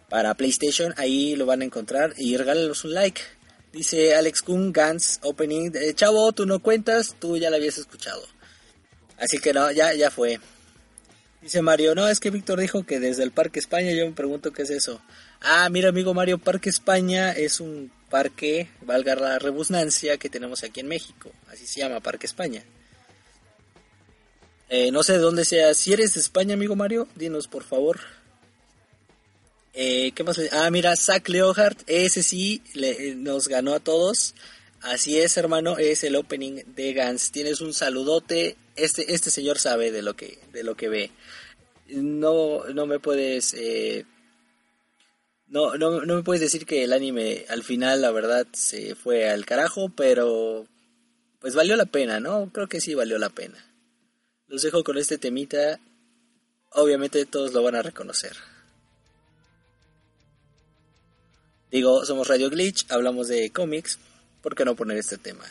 para 0.09 0.35
PlayStation, 0.35 0.95
ahí 0.97 1.37
lo 1.37 1.47
van 1.47 1.62
a 1.62 1.64
encontrar 1.64 2.14
y 2.16 2.37
regálenos 2.37 2.85
un 2.85 2.95
like. 2.95 3.21
Dice 3.73 4.14
Alex 4.14 4.42
Kuhn, 4.42 4.73
Guns 4.73 5.21
Opening. 5.23 5.73
Chavo, 5.95 6.33
tú 6.33 6.47
no 6.47 6.61
cuentas, 6.61 7.16
tú 7.19 7.37
ya 7.37 7.51
la 7.51 7.57
habías 7.57 7.79
escuchado. 7.79 8.23
Así 9.19 9.38
que 9.38 9.53
no, 9.53 9.71
ya, 9.71 9.92
ya 9.95 10.11
fue. 10.11 10.40
Dice 11.42 11.62
Mario, 11.62 11.95
no, 11.95 12.09
es 12.09 12.19
que 12.19 12.31
Víctor 12.31 12.59
dijo 12.59 12.85
que 12.85 12.99
desde 12.99 13.23
el 13.23 13.31
Parque 13.31 13.59
España, 13.59 13.92
yo 13.92 14.07
me 14.07 14.12
pregunto 14.12 14.53
qué 14.53 14.62
es 14.62 14.71
eso. 14.71 15.01
Ah, 15.40 15.69
mira 15.71 15.90
amigo 15.90 16.14
Mario, 16.14 16.38
Parque 16.38 16.71
España 16.71 17.33
es 17.33 17.61
un 17.61 17.92
parque, 18.11 18.69
valga 18.81 19.14
la 19.14 19.38
rebusnancia, 19.38 20.16
que 20.16 20.31
tenemos 20.31 20.64
aquí 20.64 20.81
en 20.81 20.88
México. 20.88 21.31
Así 21.49 21.66
se 21.66 21.81
llama, 21.81 22.01
Parque 22.01 22.27
España. 22.27 22.64
Eh, 24.69 24.90
no 24.90 25.03
sé 25.03 25.12
de 25.14 25.19
dónde 25.19 25.45
sea. 25.45 25.75
Si 25.75 25.92
eres 25.92 26.14
de 26.14 26.21
España, 26.21 26.55
amigo 26.55 26.75
Mario, 26.75 27.07
dinos 27.14 27.47
por 27.47 27.62
favor. 27.62 28.01
Eh, 29.79 30.12
¿Qué 30.12 30.25
más? 30.25 30.41
Ah, 30.53 30.71
mira, 30.71 30.97
Zach 30.97 31.29
Leohart, 31.29 31.83
ese 31.87 32.23
sí 32.23 32.62
le, 32.73 33.15
nos 33.15 33.47
ganó 33.47 33.75
a 33.75 33.81
todos. 33.81 34.35
Así 34.81 35.19
es, 35.19 35.37
hermano, 35.37 35.77
es 35.77 36.03
el 36.03 36.17
opening 36.17 36.62
de 36.75 36.95
Gans. 36.95 37.31
Tienes 37.31 37.61
un 37.61 37.75
saludote. 37.75 38.57
Este, 38.75 39.12
este 39.12 39.31
señor 39.31 39.59
sabe 39.59 39.93
de 39.93 40.01
lo 40.01 40.17
que, 40.17 40.39
de 40.51 40.65
lo 40.65 40.77
que 40.77 40.89
ve. 40.89 41.11
No, 41.89 42.65
no 42.73 42.87
me 42.87 43.01
puedes, 43.01 43.53
eh, 43.53 44.07
no, 45.47 45.77
no, 45.77 46.01
no 46.01 46.17
me 46.17 46.23
puedes 46.23 46.41
decir 46.41 46.65
que 46.65 46.83
el 46.83 46.95
anime 46.95 47.45
al 47.51 47.62
final, 47.62 48.01
la 48.01 48.11
verdad, 48.12 48.47
se 48.55 48.95
fue 48.95 49.29
al 49.29 49.45
carajo, 49.45 49.91
pero 49.95 50.67
pues 51.39 51.55
valió 51.55 51.77
la 51.77 51.87
pena, 51.87 52.19
¿no? 52.19 52.51
Creo 52.51 52.67
que 52.67 52.81
sí 52.81 52.95
valió 52.95 53.19
la 53.19 53.29
pena. 53.29 53.62
Los 54.47 54.62
dejo 54.62 54.83
con 54.85 54.97
este 54.97 55.19
temita. 55.19 55.79
Obviamente 56.71 57.27
todos 57.27 57.53
lo 57.53 57.62
van 57.62 57.75
a 57.75 57.83
reconocer. 57.83 58.37
Digo, 61.71 62.05
somos 62.05 62.29
Radio 62.29 62.49
Glitch, 62.49 62.87
hablamos 62.91 63.29
de 63.29 63.51
cómics, 63.51 63.99
¿por 64.41 64.55
qué 64.55 64.65
no 64.65 64.77
poner 64.77 64.99
este 64.99 65.19
tema? 65.19 65.45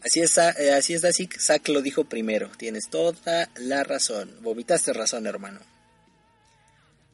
Así 0.00 0.20
es, 0.20 0.36
eh, 0.38 0.72
así 0.72 0.94
es, 0.94 1.04
así 1.04 1.28
Zack 1.38 1.68
lo 1.68 1.82
dijo 1.82 2.04
primero, 2.04 2.50
tienes 2.56 2.88
toda 2.90 3.50
la 3.56 3.84
razón, 3.84 4.30
vomitaste 4.40 4.92
razón, 4.92 5.26
hermano. 5.26 5.60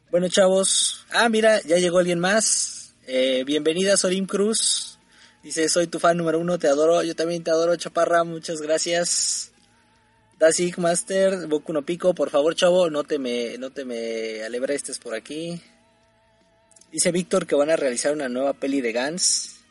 Bueno, 0.09 0.27
chavos, 0.29 1.05
ah, 1.11 1.29
mira, 1.29 1.61
ya 1.61 1.77
llegó 1.77 1.99
alguien 1.99 2.19
más. 2.19 2.93
Eh, 3.07 3.43
bienvenida, 3.45 3.95
Sorim 3.95 4.25
Cruz. 4.25 4.99
Dice, 5.41 5.67
soy 5.69 5.87
tu 5.87 5.99
fan 5.99 6.17
número 6.17 6.37
uno, 6.39 6.59
te 6.59 6.67
adoro, 6.67 7.01
yo 7.01 7.15
también 7.15 7.43
te 7.43 7.51
adoro, 7.51 7.75
Chaparra, 7.75 8.23
muchas 8.23 8.61
gracias. 8.61 9.51
Dasik 10.37 10.77
Master, 10.77 11.47
Boku 11.47 11.71
no 11.71 11.83
Pico, 11.83 12.13
por 12.13 12.29
favor, 12.29 12.55
chavo, 12.55 12.89
no 12.89 13.03
te 13.03 13.19
me, 13.19 13.57
no 13.57 13.71
te 13.71 13.85
me 13.85 14.43
alebrestes 14.43 14.99
por 14.99 15.15
aquí. 15.15 15.61
Dice 16.91 17.11
Víctor 17.13 17.47
que 17.47 17.55
van 17.55 17.69
a 17.69 17.77
realizar 17.77 18.11
una 18.11 18.27
nueva 18.27 18.51
peli 18.53 18.81
de 18.81 18.91
Gans. 18.91 19.61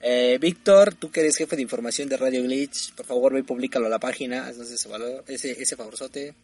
Eh, 0.00 0.38
Víctor, 0.40 0.94
tú 0.94 1.10
que 1.10 1.20
eres 1.20 1.36
jefe 1.36 1.54
de 1.54 1.62
información 1.62 2.08
de 2.08 2.16
Radio 2.16 2.42
Glitch, 2.42 2.92
por 2.94 3.06
favor 3.06 3.32
ve 3.32 3.40
y 3.40 3.42
públicalo 3.44 3.86
a 3.86 3.88
la 3.88 4.00
página, 4.00 4.48
haznos 4.48 4.68
ese, 4.70 4.88
valor, 4.88 5.24
favorzote. 5.76 6.34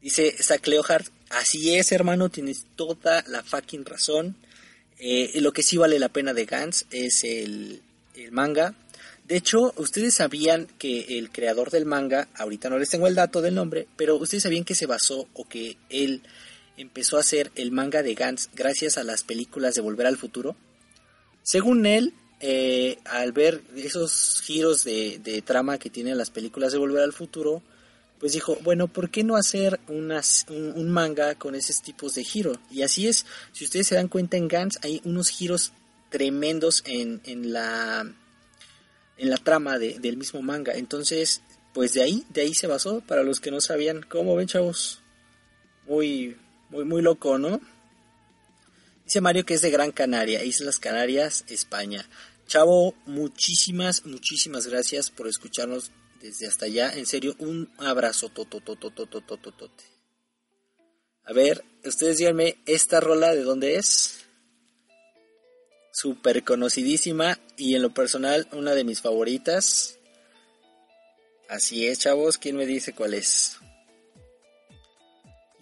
Dice 0.00 0.34
Zach 0.42 0.66
Leohart, 0.66 1.06
así 1.30 1.76
es 1.76 1.92
hermano, 1.92 2.30
tienes 2.30 2.66
toda 2.74 3.24
la 3.28 3.44
fucking 3.44 3.84
razón. 3.84 4.36
Eh, 4.98 5.40
lo 5.40 5.52
que 5.52 5.62
sí 5.62 5.76
vale 5.76 6.00
la 6.00 6.08
pena 6.08 6.34
de 6.34 6.44
Gans 6.44 6.86
es 6.90 7.22
el 7.22 7.80
manga. 8.32 8.74
De 9.24 9.36
hecho, 9.36 9.72
ustedes 9.76 10.14
sabían 10.14 10.66
que 10.78 11.18
el 11.18 11.30
creador 11.30 11.70
del 11.70 11.86
manga, 11.86 12.28
ahorita 12.34 12.68
no 12.68 12.78
les 12.78 12.90
tengo 12.90 13.06
el 13.06 13.14
dato 13.14 13.40
del 13.40 13.54
nombre, 13.54 13.86
pero 13.96 14.16
ustedes 14.16 14.42
sabían 14.42 14.64
que 14.64 14.74
se 14.74 14.86
basó 14.86 15.28
o 15.32 15.48
que 15.48 15.76
él 15.88 16.22
empezó 16.76 17.16
a 17.16 17.20
hacer 17.20 17.50
el 17.54 17.72
manga 17.72 18.02
de 18.02 18.14
Gans 18.14 18.50
gracias 18.54 18.98
a 18.98 19.04
las 19.04 19.24
películas 19.24 19.74
de 19.74 19.80
Volver 19.80 20.06
al 20.06 20.16
Futuro. 20.16 20.56
Según 21.42 21.86
él, 21.86 22.14
eh, 22.40 22.98
al 23.04 23.32
ver 23.32 23.62
esos 23.76 24.42
giros 24.44 24.84
de, 24.84 25.42
trama 25.44 25.78
que 25.78 25.90
tienen 25.90 26.18
las 26.18 26.30
películas 26.30 26.72
de 26.72 26.78
Volver 26.78 27.02
al 27.02 27.12
Futuro, 27.12 27.62
pues 28.18 28.32
dijo, 28.32 28.56
bueno, 28.62 28.86
¿por 28.88 29.10
qué 29.10 29.24
no 29.24 29.36
hacer 29.36 29.80
unas, 29.88 30.46
un, 30.48 30.88
manga 30.90 31.34
con 31.34 31.54
esos 31.54 31.82
tipos 31.82 32.14
de 32.14 32.24
giro? 32.24 32.58
Y 32.70 32.82
así 32.82 33.08
es, 33.08 33.26
si 33.52 33.64
ustedes 33.64 33.88
se 33.88 33.96
dan 33.96 34.08
cuenta 34.08 34.36
en 34.36 34.48
Gans 34.48 34.78
hay 34.82 35.00
unos 35.04 35.28
giros 35.28 35.72
tremendos 36.10 36.82
en, 36.86 37.20
en 37.24 37.52
la 37.52 38.12
en 39.22 39.30
la 39.30 39.36
trama 39.36 39.78
de, 39.78 39.98
del 40.00 40.16
mismo 40.16 40.42
manga. 40.42 40.72
Entonces, 40.74 41.42
pues 41.72 41.92
de 41.94 42.02
ahí, 42.02 42.24
de 42.30 42.42
ahí 42.42 42.54
se 42.54 42.66
basó, 42.66 43.00
para 43.02 43.22
los 43.22 43.40
que 43.40 43.50
no 43.50 43.60
sabían. 43.60 44.02
¿Cómo 44.02 44.34
ven, 44.34 44.48
chavos? 44.48 45.00
Muy, 45.86 46.36
muy, 46.72 46.84
muy 46.84 47.02
loco, 47.02 47.38
¿no? 47.38 47.60
Dice 49.04 49.20
Mario 49.20 49.44
que 49.44 49.54
es 49.54 49.60
de 49.60 49.70
Gran 49.70 49.92
Canaria, 49.92 50.42
Islas 50.42 50.78
Canarias, 50.78 51.44
España. 51.48 52.08
Chavo, 52.46 52.94
muchísimas, 53.04 54.06
muchísimas 54.06 54.66
gracias 54.66 55.10
por 55.10 55.28
escucharnos 55.28 55.92
desde 56.22 56.46
hasta 56.46 56.64
allá. 56.64 56.90
En 56.94 57.04
serio, 57.04 57.36
un 57.38 57.70
abrazo. 57.78 58.32
A 61.24 61.32
ver, 61.34 61.62
ustedes 61.84 62.18
díganme, 62.18 62.56
¿esta 62.64 63.00
rola 63.00 63.34
de 63.34 63.42
dónde 63.42 63.76
es? 63.76 64.24
Súper 65.92 66.42
conocidísima 66.42 67.38
y 67.58 67.74
en 67.74 67.82
lo 67.82 67.92
personal 67.92 68.48
una 68.52 68.74
de 68.74 68.84
mis 68.84 69.02
favoritas. 69.02 69.98
Así 71.50 71.86
es, 71.86 71.98
chavos, 71.98 72.38
¿quién 72.38 72.56
me 72.56 72.64
dice 72.64 72.94
cuál 72.94 73.12
es? 73.12 73.61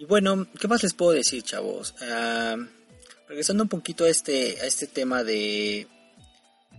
Y 0.00 0.06
bueno, 0.06 0.46
¿qué 0.58 0.66
más 0.66 0.82
les 0.82 0.94
puedo 0.94 1.12
decir, 1.12 1.42
chavos? 1.42 1.94
Uh, 2.00 2.64
regresando 3.28 3.64
un 3.64 3.68
poquito 3.68 4.04
a 4.04 4.08
este, 4.08 4.58
a 4.62 4.64
este 4.64 4.86
tema 4.86 5.22
de, 5.24 5.88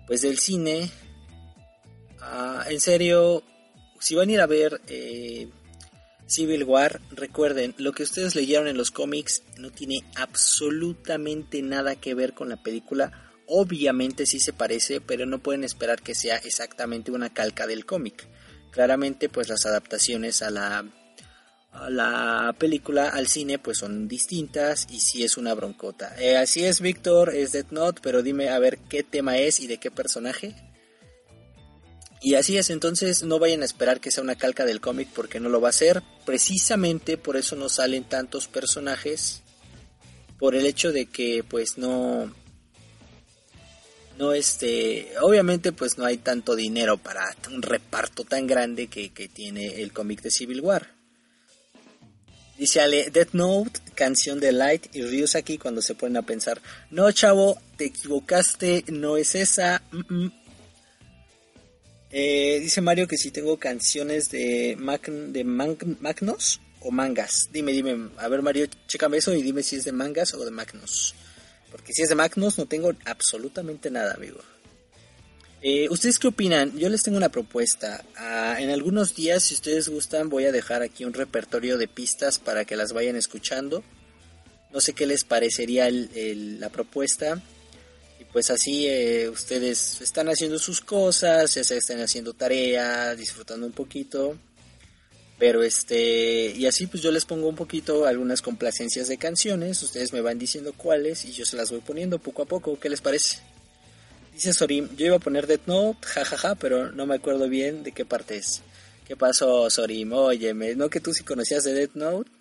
pues 0.07 0.23
del 0.23 0.39
cine. 0.39 0.89
Uh, 2.19 2.67
en 2.67 2.79
serio, 2.79 3.43
si 3.99 4.15
van 4.15 4.29
a 4.29 4.31
ir 4.31 4.41
a 4.41 4.47
ver 4.47 4.81
eh, 4.87 5.49
Civil 6.25 6.63
War, 6.63 6.99
recuerden, 7.11 7.75
lo 7.77 7.91
que 7.91 8.01
ustedes 8.01 8.35
leyeron 8.35 8.67
en 8.67 8.75
los 8.75 8.89
cómics 8.89 9.43
no 9.59 9.69
tiene 9.69 10.03
absolutamente 10.15 11.61
nada 11.61 11.95
que 11.97 12.15
ver 12.15 12.33
con 12.33 12.49
la 12.49 12.63
película 12.63 13.31
Obviamente 13.53 14.25
sí 14.25 14.39
se 14.39 14.53
parece, 14.53 14.99
pero 14.99 15.27
no 15.27 15.39
pueden 15.39 15.65
esperar 15.65 16.01
que 16.01 16.15
sea 16.15 16.37
exactamente 16.37 17.11
una 17.11 17.31
calca 17.31 17.67
del 17.67 17.85
cómic. 17.85 18.25
Claramente 18.71 19.27
pues 19.27 19.47
las 19.49 19.65
adaptaciones 19.67 20.41
a 20.41 20.49
la, 20.49 20.85
la 21.89 22.53
película, 22.57 23.09
al 23.09 23.27
cine, 23.27 23.57
pues 23.57 23.77
son 23.77 24.07
distintas 24.07 24.87
y 24.89 24.99
sí 24.99 25.23
es 25.23 25.37
una 25.37 25.53
broncota. 25.53 26.15
Eh, 26.19 26.37
así 26.37 26.65
es, 26.65 26.81
Víctor, 26.81 27.33
es 27.33 27.51
Death 27.53 27.71
Note, 27.71 28.01
pero 28.03 28.21
dime 28.21 28.49
a 28.49 28.59
ver 28.59 28.77
qué 28.89 29.03
tema 29.03 29.37
es 29.37 29.59
y 29.59 29.67
de 29.67 29.77
qué 29.77 29.89
personaje. 29.89 30.55
Y 32.21 32.35
así 32.35 32.57
es, 32.57 32.69
entonces 32.69 33.23
no 33.23 33.39
vayan 33.39 33.63
a 33.63 33.65
esperar 33.65 33.99
que 33.99 34.11
sea 34.11 34.23
una 34.23 34.35
calca 34.35 34.65
del 34.65 34.79
cómic 34.79 35.09
porque 35.15 35.39
no 35.39 35.49
lo 35.49 35.59
va 35.59 35.69
a 35.69 35.73
ser. 35.73 36.03
Precisamente 36.23 37.17
por 37.17 37.35
eso 37.35 37.55
no 37.55 37.67
salen 37.67 38.03
tantos 38.03 38.47
personajes. 38.47 39.41
Por 40.37 40.55
el 40.55 40.65
hecho 40.65 40.91
de 40.91 41.07
que 41.07 41.43
pues 41.47 41.77
no, 41.79 42.31
no 44.19 44.33
este 44.33 45.13
obviamente 45.21 45.71
pues 45.71 45.97
no 45.97 46.05
hay 46.05 46.17
tanto 46.17 46.55
dinero 46.55 46.97
para 46.97 47.35
un 47.51 47.61
reparto 47.61 48.23
tan 48.23 48.45
grande 48.45 48.87
que, 48.87 49.09
tiene 49.33 49.81
el 49.81 49.93
cómic 49.93 50.21
de 50.21 50.31
Civil 50.31 50.61
War 50.61 51.00
dice 52.61 52.79
Ale 52.79 53.09
Death 53.09 53.33
Note 53.33 53.79
canción 53.95 54.39
de 54.39 54.51
Light 54.51 54.95
y 54.95 55.01
Ryusaki 55.01 55.57
cuando 55.57 55.81
se 55.81 55.95
ponen 55.95 56.17
a 56.17 56.21
pensar 56.21 56.61
no 56.91 57.11
chavo 57.11 57.59
te 57.75 57.85
equivocaste 57.85 58.85
no 58.89 59.17
es 59.17 59.33
esa 59.33 59.81
eh, 62.11 62.59
dice 62.61 62.81
Mario 62.81 63.07
que 63.07 63.17
si 63.17 63.31
tengo 63.31 63.57
canciones 63.57 64.29
de 64.29 64.77
de 65.29 65.43
Magnos 65.43 66.61
o 66.81 66.91
mangas. 66.91 67.49
Dime 67.51 67.71
dime 67.71 68.09
a 68.17 68.27
ver 68.27 68.43
Mario 68.43 68.67
chécame 68.87 69.17
eso 69.17 69.33
y 69.33 69.41
dime 69.41 69.63
si 69.63 69.77
es 69.77 69.85
de 69.85 69.91
mangas 69.91 70.35
o 70.35 70.45
de 70.45 70.51
Magnos 70.51 71.15
porque 71.71 71.93
si 71.93 72.03
es 72.03 72.09
de 72.09 72.15
Magnus 72.15 72.59
no 72.59 72.67
tengo 72.67 72.91
absolutamente 73.05 73.89
nada, 73.89 74.13
amigo. 74.13 74.39
Eh, 75.63 75.87
¿Ustedes 75.91 76.17
qué 76.17 76.27
opinan? 76.27 76.75
Yo 76.77 76.89
les 76.89 77.03
tengo 77.03 77.17
una 77.17 77.29
propuesta. 77.29 78.03
Ah, 78.17 78.57
en 78.59 78.71
algunos 78.71 79.13
días, 79.15 79.43
si 79.43 79.53
ustedes 79.53 79.89
gustan, 79.89 80.27
voy 80.27 80.45
a 80.45 80.51
dejar 80.51 80.81
aquí 80.81 81.05
un 81.05 81.13
repertorio 81.13 81.77
de 81.77 81.87
pistas 81.87 82.39
para 82.39 82.65
que 82.65 82.75
las 82.75 82.93
vayan 82.93 83.15
escuchando. 83.15 83.83
No 84.73 84.81
sé 84.81 84.93
qué 84.93 85.05
les 85.05 85.23
parecería 85.23 85.87
la 85.91 86.69
propuesta. 86.69 87.39
Y 88.19 88.25
pues 88.25 88.49
así 88.49 88.87
eh, 88.87 89.29
ustedes 89.29 90.01
están 90.01 90.29
haciendo 90.29 90.57
sus 90.57 90.81
cosas, 90.81 91.53
ya 91.53 91.63
se 91.63 91.77
están 91.77 92.01
haciendo 92.01 92.33
tarea, 92.33 93.13
disfrutando 93.15 93.67
un 93.67 93.73
poquito. 93.73 94.37
Pero 95.37 95.61
este, 95.63 96.53
y 96.55 96.65
así 96.65 96.87
pues 96.87 97.03
yo 97.03 97.11
les 97.11 97.25
pongo 97.25 97.47
un 97.47 97.55
poquito 97.55 98.05
algunas 98.05 98.41
complacencias 98.41 99.07
de 99.07 99.17
canciones, 99.17 99.81
ustedes 99.81 100.13
me 100.13 100.21
van 100.21 100.37
diciendo 100.37 100.71
cuáles 100.77 101.25
y 101.25 101.31
yo 101.31 101.45
se 101.45 101.57
las 101.57 101.71
voy 101.71 101.79
poniendo 101.79 102.19
poco 102.19 102.43
a 102.43 102.45
poco, 102.45 102.79
¿qué 102.79 102.89
les 102.89 103.01
parece? 103.01 103.37
Dice 104.33 104.53
Sorim, 104.53 104.89
yo 104.95 105.07
iba 105.07 105.17
a 105.17 105.19
poner 105.19 105.47
Death 105.47 105.67
Note, 105.67 106.07
jajaja, 106.07 106.55
pero 106.55 106.91
no 106.91 107.05
me 107.05 107.15
acuerdo 107.15 107.49
bien 107.49 107.83
de 107.83 107.91
qué 107.91 108.05
parte 108.05 108.37
es. 108.37 108.61
¿Qué 109.05 109.15
pasó, 109.15 109.69
Sorim? 109.69 110.13
Óyeme, 110.13 110.75
¿no 110.75 110.89
que 110.89 110.99
tú 110.99 111.13
sí 111.13 111.23
conocías 111.23 111.63
de 111.63 111.73
Death 111.73 111.95
Note? 111.95 112.31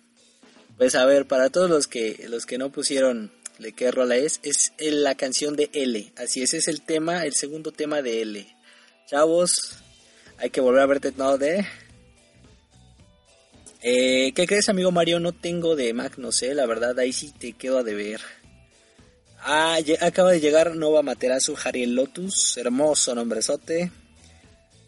Pues 0.77 0.95
a 0.95 1.05
ver, 1.05 1.27
para 1.27 1.49
todos 1.49 1.69
los 1.69 1.87
que 1.87 2.25
los 2.29 2.45
que 2.45 2.57
no 2.57 2.71
pusieron 2.71 3.31
de 3.59 3.73
qué 3.73 3.91
rola 3.91 4.15
es, 4.15 4.39
es 4.43 4.71
la 4.79 5.15
canción 5.15 5.55
de 5.55 5.69
L. 5.73 6.11
Así 6.17 6.41
es, 6.41 6.53
es 6.53 6.67
el 6.67 6.81
tema, 6.81 7.25
el 7.25 7.33
segundo 7.33 7.71
tema 7.71 8.01
de 8.01 8.21
L. 8.21 8.55
Chavos, 9.07 9.77
hay 10.37 10.49
que 10.49 10.61
volver 10.61 10.81
a 10.81 10.85
ver 10.87 11.01
Death 11.01 11.17
Note, 11.17 11.59
¿eh? 11.59 11.67
Eh, 13.83 14.31
¿Qué 14.33 14.45
crees, 14.45 14.69
amigo 14.69 14.91
Mario? 14.91 15.19
No 15.19 15.33
tengo 15.33 15.75
de 15.75 15.93
Mac, 15.93 16.17
no 16.17 16.31
sé, 16.31 16.53
la 16.53 16.65
verdad, 16.67 16.97
ahí 16.99 17.11
sí 17.11 17.31
te 17.31 17.53
quedo 17.53 17.79
a 17.79 17.83
deber. 17.83 18.21
Ah, 19.43 19.79
acaba 20.01 20.31
de 20.31 20.39
llegar 20.39 20.75
Nova 20.75 21.01
Materasu 21.01 21.55
Jariel 21.55 21.95
Lotus, 21.95 22.57
hermoso 22.57 23.15
nombrezote. 23.15 23.91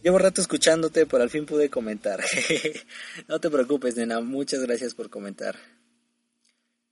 Llevo 0.04 0.20
rato 0.20 0.42
escuchándote, 0.42 1.08
pero 1.08 1.24
al 1.24 1.32
fin 1.32 1.48
pude 1.48 1.72
comentar. 1.72 2.24
no 3.28 3.39
te 3.39 3.50
preocupes, 3.50 3.96
nena, 3.96 4.20
muchas 4.20 4.62
gracias 4.62 4.94
por 4.94 5.10
comentar. 5.10 5.58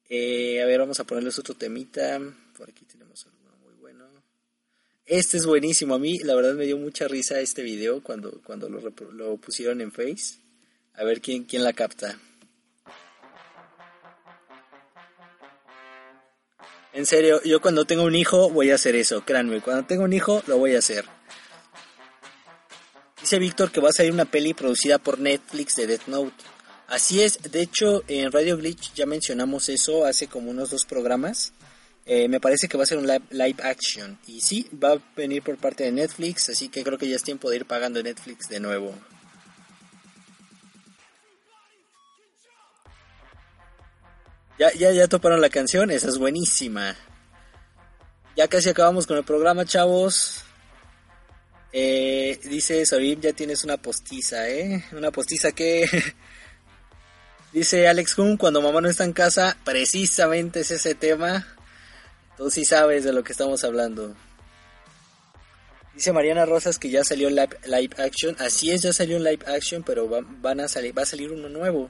Eh, 0.10 0.60
a 0.60 0.66
ver, 0.66 0.80
vamos 0.80 1.00
a 1.00 1.04
ponerles 1.04 1.38
otro 1.38 1.54
temita. 1.54 2.20
Por 2.58 2.68
aquí 2.68 2.84
tenemos 2.86 3.28
alguno 3.28 3.56
muy 3.64 3.76
bueno. 3.76 4.06
Este 5.06 5.38
es 5.38 5.46
buenísimo, 5.46 5.94
a 5.94 6.00
mí 6.00 6.18
la 6.18 6.34
verdad 6.34 6.56
me 6.56 6.66
dio 6.66 6.78
mucha 6.78 7.08
risa 7.08 7.42
este 7.42 7.62
video 7.62 8.02
cuando, 8.02 8.42
cuando 8.44 8.70
lo, 8.70 8.82
lo 9.12 9.38
pusieron 9.38 9.82
en 9.82 9.92
Face. 9.92 10.40
A 10.96 11.04
ver 11.04 11.22
quién, 11.22 11.44
quién 11.44 11.64
la 11.64 11.74
capta. 11.74 12.18
En 16.94 17.06
serio, 17.06 17.42
yo 17.44 17.62
cuando 17.62 17.86
tengo 17.86 18.04
un 18.04 18.16
hijo 18.16 18.50
voy 18.50 18.72
a 18.72 18.76
hacer 18.76 18.96
eso, 18.96 19.24
créanme, 19.24 19.62
cuando 19.62 19.86
tengo 19.86 20.04
un 20.04 20.12
hijo 20.12 20.44
lo 20.48 20.58
voy 20.58 20.76
a 20.76 20.80
hacer. 20.80 21.06
Dice 23.22 23.40
Víctor 23.40 23.72
que 23.72 23.80
va 23.80 23.90
a 23.90 23.94
salir 23.94 24.12
una 24.12 24.26
peli 24.26 24.54
producida 24.54 24.98
por 24.98 25.20
Netflix 25.20 25.76
de 25.76 25.88
Death 25.88 26.08
Note. 26.08 26.44
Así 26.88 27.22
es, 27.22 27.40
de 27.42 27.62
hecho 27.62 28.04
en 28.10 28.32
Radio 28.32 28.58
Glitch 28.58 28.94
ya 28.94 29.06
mencionamos 29.06 29.70
eso 29.70 30.06
hace 30.06 30.28
como 30.28 30.52
unos 30.52 30.72
dos 30.72 30.86
programas. 30.86 31.54
Eh, 32.06 32.28
me 32.28 32.42
parece 32.42 32.68
que 32.68 32.78
va 32.78 32.84
a 32.84 32.88
ser 32.88 32.98
un 32.98 33.08
live, 33.08 33.24
live, 33.30 33.64
action. 33.64 34.20
Y 34.28 34.42
sí, 34.42 34.68
va 34.84 34.94
a 34.94 35.02
venir 35.16 35.44
por 35.44 35.58
parte 35.58 35.86
de 35.86 35.92
Netflix, 35.92 36.50
así 36.50 36.68
que 36.68 36.84
creo 36.84 36.98
que 36.98 37.08
ya 37.08 37.16
es 37.16 37.24
tiempo 37.24 37.50
de 37.50 37.58
ir 37.58 37.66
pagando 37.66 38.04
Netflix 38.04 38.50
de 38.50 38.60
nuevo. 38.60 38.94
Ya, 44.62 44.72
ya, 44.74 44.92
ya 44.92 45.08
toparon 45.08 45.42
la 45.42 45.50
canción, 45.50 45.90
esa 45.90 46.08
es 46.08 46.20
buenísima. 46.20 46.96
Ya 48.38 48.48
casi 48.48 48.70
acabamos 48.70 49.08
con 49.08 49.18
el 49.18 49.24
programa, 49.24 49.66
chavos. 49.66 50.44
Eh, 51.74 52.40
dice 52.44 52.86
Sorim, 52.86 53.20
ya 53.22 53.34
tienes 53.34 53.64
una 53.64 53.78
postiza, 53.78 54.48
¿eh? 54.50 54.86
Una 54.92 55.10
postiza 55.10 55.52
que... 55.52 55.90
dice 57.54 57.88
Alex 57.88 58.16
Hume, 58.20 58.38
cuando 58.38 58.62
mamá 58.62 58.82
no 58.82 58.88
está 58.88 59.04
en 59.04 59.14
casa, 59.14 59.58
precisamente 59.64 60.60
es 60.60 60.70
ese 60.70 60.94
tema. 60.94 61.48
Tú 62.38 62.52
sí 62.52 62.64
sabes 62.64 63.04
de 63.04 63.14
lo 63.14 63.24
que 63.24 63.32
estamos 63.32 63.64
hablando. 63.64 64.16
Dice 65.96 66.14
Mariana 66.14 66.46
Rosas 66.46 66.78
que 66.78 66.92
ya 66.92 67.04
salió 67.04 67.32
live, 67.32 67.58
live 67.66 67.96
action. 67.98 68.36
Así 68.38 68.70
es, 68.70 68.84
ya 68.84 68.94
salió 68.94 69.18
un 69.18 69.24
live 69.24 69.44
action, 69.48 69.82
pero 69.82 70.08
va, 70.08 70.20
van 70.24 70.60
a 70.60 70.68
va 70.96 71.02
a 71.02 71.06
salir 71.08 71.32
uno 71.32 71.50
nuevo. 71.50 71.90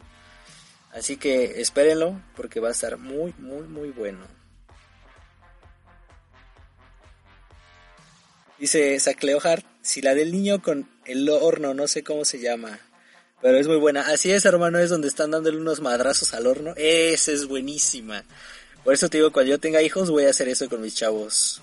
Así 0.93 1.17
que 1.17 1.61
espérenlo 1.61 2.21
porque 2.35 2.59
va 2.59 2.69
a 2.69 2.71
estar 2.71 2.97
muy, 2.97 3.33
muy, 3.37 3.67
muy 3.67 3.89
bueno. 3.89 4.25
Dice 8.59 8.99
Sacleohart, 8.99 9.65
si 9.81 10.01
la 10.01 10.13
del 10.13 10.31
niño 10.31 10.61
con 10.61 10.87
el 11.05 11.27
horno, 11.29 11.73
no 11.73 11.87
sé 11.87 12.03
cómo 12.03 12.25
se 12.25 12.39
llama. 12.39 12.79
Pero 13.41 13.57
es 13.57 13.67
muy 13.67 13.77
buena. 13.77 14.01
Así 14.01 14.31
es, 14.31 14.45
hermano, 14.45 14.77
es 14.77 14.89
donde 14.89 15.07
están 15.07 15.31
dándole 15.31 15.57
unos 15.57 15.81
madrazos 15.81 16.33
al 16.33 16.45
horno. 16.45 16.73
Esa 16.77 17.31
es 17.31 17.47
buenísima. 17.47 18.23
Por 18.83 18.93
eso 18.93 19.09
te 19.09 19.17
digo, 19.17 19.31
cuando 19.31 19.51
yo 19.51 19.59
tenga 19.59 19.81
hijos 19.81 20.11
voy 20.11 20.25
a 20.25 20.29
hacer 20.29 20.47
eso 20.47 20.69
con 20.69 20.81
mis 20.81 20.95
chavos. 20.95 21.61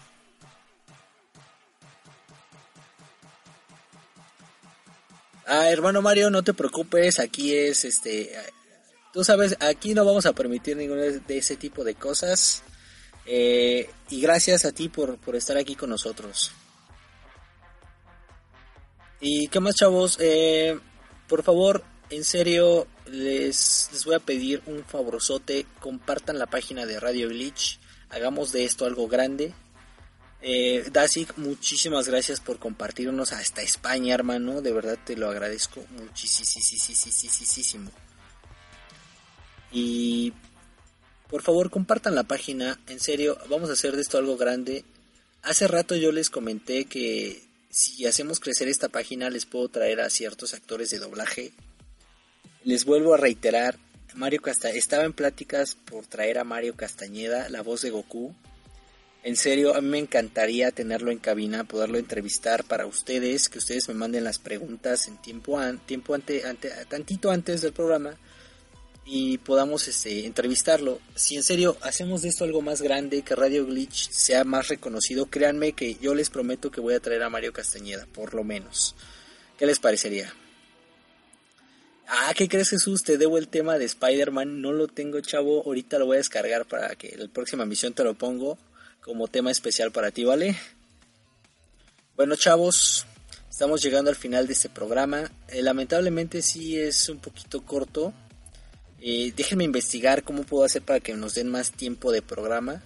Ah, 5.47 5.71
hermano 5.71 6.03
Mario, 6.03 6.31
no 6.31 6.43
te 6.43 6.53
preocupes, 6.53 7.19
aquí 7.19 7.55
es 7.55 7.85
este... 7.85 8.33
Tú 9.19 9.25
sabes, 9.25 9.57
aquí 9.59 9.95
no 9.95 10.05
vamos 10.05 10.27
a 10.27 10.33
permitir 10.33 10.77
ninguno 10.77 11.03
de 11.03 11.39
ese 11.39 11.57
tipo 11.57 11.83
de 11.83 11.97
cosas. 11.97 12.63
Eh, 13.27 13.91
y 14.11 14.21
gracias 14.21 14.65
a 14.65 14.71
ti 14.71 14.89
por, 14.89 15.19
por 15.19 15.35
estar 15.35 15.57
aquí 15.57 15.75
con 15.75 15.91
nosotros. 15.91 16.53
¿Y 19.21 19.49
qué 19.49 19.59
más, 19.59 19.75
chavos? 19.75 20.19
Eh, 20.21 20.79
por 21.27 21.43
favor, 21.43 21.83
en 22.11 22.23
serio, 22.23 22.87
les, 23.07 23.91
les 23.93 24.05
voy 24.05 24.15
a 24.15 24.21
pedir 24.21 24.63
un 24.67 24.85
favorzote. 24.85 25.67
Compartan 25.81 26.39
la 26.39 26.47
página 26.47 26.87
de 26.87 27.01
Radio 27.01 27.29
Glitch. 27.29 27.81
Hagamos 28.11 28.53
de 28.53 28.67
esto 28.67 28.85
algo 28.85 29.09
grande. 29.09 29.53
Eh, 30.43 30.89
Dasik, 30.93 31.37
muchísimas 31.39 32.07
gracias 32.07 32.39
por 32.39 32.61
compartirnos 32.61 33.33
hasta 33.33 33.63
España, 33.63 34.15
hermano. 34.15 34.63
De 34.63 34.71
verdad 34.71 34.97
te 35.05 35.17
lo 35.17 35.29
agradezco 35.29 35.85
muchísimo. 35.91 37.91
Y 39.73 40.33
por 41.29 41.43
favor, 41.43 41.71
compartan 41.71 42.15
la 42.15 42.25
página. 42.25 42.81
En 42.89 43.01
serio, 43.01 43.39
vamos 43.51 43.69
a 43.69 43.75
hacer 43.75 43.95
de 43.95 44.03
esto 44.03 44.17
algo 44.17 44.37
grande. 44.37 44.85
Hace 45.43 45.69
rato 45.69 45.95
yo 45.95 46.11
les 46.11 46.31
comenté 46.31 46.87
que 46.87 47.43
si 47.71 48.07
hacemos 48.07 48.41
crecer 48.41 48.69
esta 48.69 48.89
página 48.89 49.29
les 49.29 49.45
puedo 49.45 49.69
traer 49.69 50.01
a 50.01 50.11
ciertos 50.11 50.55
actores 50.55 50.89
de 50.91 50.99
doblaje. 50.99 51.53
Les 52.65 52.85
vuelvo 52.85 53.15
a 53.15 53.19
reiterar, 53.19 53.79
Mario 54.15 54.41
Casta 54.41 54.71
estaba 54.71 55.05
en 55.05 55.13
pláticas 55.13 55.75
por 55.75 56.07
traer 56.07 56.39
a 56.39 56.45
Mario 56.45 56.75
Castañeda, 56.75 57.49
la 57.51 57.63
voz 57.63 57.83
de 57.83 57.91
Goku. 57.91 58.35
En 59.23 59.37
serio, 59.37 59.75
a 59.75 59.81
mí 59.83 59.89
me 59.89 59.99
encantaría 59.99 60.71
tenerlo 60.71 61.11
en 61.11 61.19
cabina, 61.19 61.65
poderlo 61.65 61.99
entrevistar 61.99 62.65
para 62.65 62.87
ustedes, 62.87 63.49
que 63.49 63.59
ustedes 63.59 63.87
me 63.89 63.95
manden 63.95 64.25
las 64.25 64.39
preguntas 64.39 65.09
en 65.09 65.19
tiempo, 65.19 65.59
an, 65.59 65.79
tiempo 65.79 66.15
ante, 66.15 66.43
tantito 66.89 67.31
antes 67.31 67.61
del 67.61 67.73
programa 67.73 68.17
y 69.11 69.39
podamos 69.39 69.89
este, 69.89 70.27
entrevistarlo. 70.27 71.01
Si 71.15 71.37
en 71.37 71.43
serio 71.43 71.79
hacemos 71.81 72.21
de 72.21 72.29
esto 72.29 72.45
algo 72.45 72.61
más 72.61 72.83
grande, 72.83 73.23
que 73.23 73.35
Radio 73.35 73.65
Glitch 73.65 74.11
sea 74.11 74.45
más 74.45 74.69
reconocido, 74.69 75.27
créanme 75.27 75.73
que 75.73 75.95
yo 75.95 76.15
les 76.15 76.29
prometo 76.29 76.71
que 76.71 76.83
voy 76.83 76.93
a 76.93 77.01
traer 77.01 77.23
a 77.23 77.31
Mario 77.31 77.55
Castañeda, 77.55 78.07
por 78.13 78.35
lo 78.35 78.45
menos. 78.45 78.95
¿Qué 79.59 79.65
les 79.65 79.79
parecería? 79.79 80.35
Ah, 82.07 82.33
¿qué 82.37 82.49
crees 82.49 82.69
Jesús? 82.69 83.03
Te 83.03 83.17
debo 83.17 83.39
el 83.39 83.49
tema 83.49 83.79
de 83.79 83.87
Spider-Man, 83.87 84.61
no 84.61 84.73
lo 84.73 84.89
tengo 84.89 85.19
chavo, 85.21 85.63
ahorita 85.65 85.99
lo 85.99 86.05
voy 86.05 86.17
a 86.17 86.19
descargar 86.19 86.67
para 86.67 86.95
que 86.95 87.17
la 87.17 87.29
próxima 87.29 87.65
misión 87.65 87.95
te 87.95 88.05
lo 88.05 88.13
pongo 88.13 88.59
como 89.01 89.29
tema 89.29 89.51
especial 89.51 89.91
para 89.91 90.11
ti, 90.11 90.25
¿vale? 90.25 90.55
Bueno 92.15 92.37
chavos, 92.37 93.07
estamos 93.49 93.83
llegando 93.83 94.11
al 94.11 94.17
final 94.17 94.47
de 94.47 94.53
este 94.53 94.69
programa. 94.69 95.31
Eh, 95.49 95.63
lamentablemente 95.63 96.43
sí 96.43 96.79
es 96.79 97.09
un 97.09 97.21
poquito 97.21 97.65
corto, 97.65 98.13
eh, 99.01 99.33
déjenme 99.37 99.65
investigar 99.65 100.25
cómo 100.25 100.43
puedo 100.43 100.65
hacer 100.65 100.83
para 100.83 101.01
que 101.01 101.15
nos 101.15 101.35
den 101.35 101.49
más 101.49 101.71
tiempo 101.71 102.11
de 102.11 102.23
programa. 102.23 102.83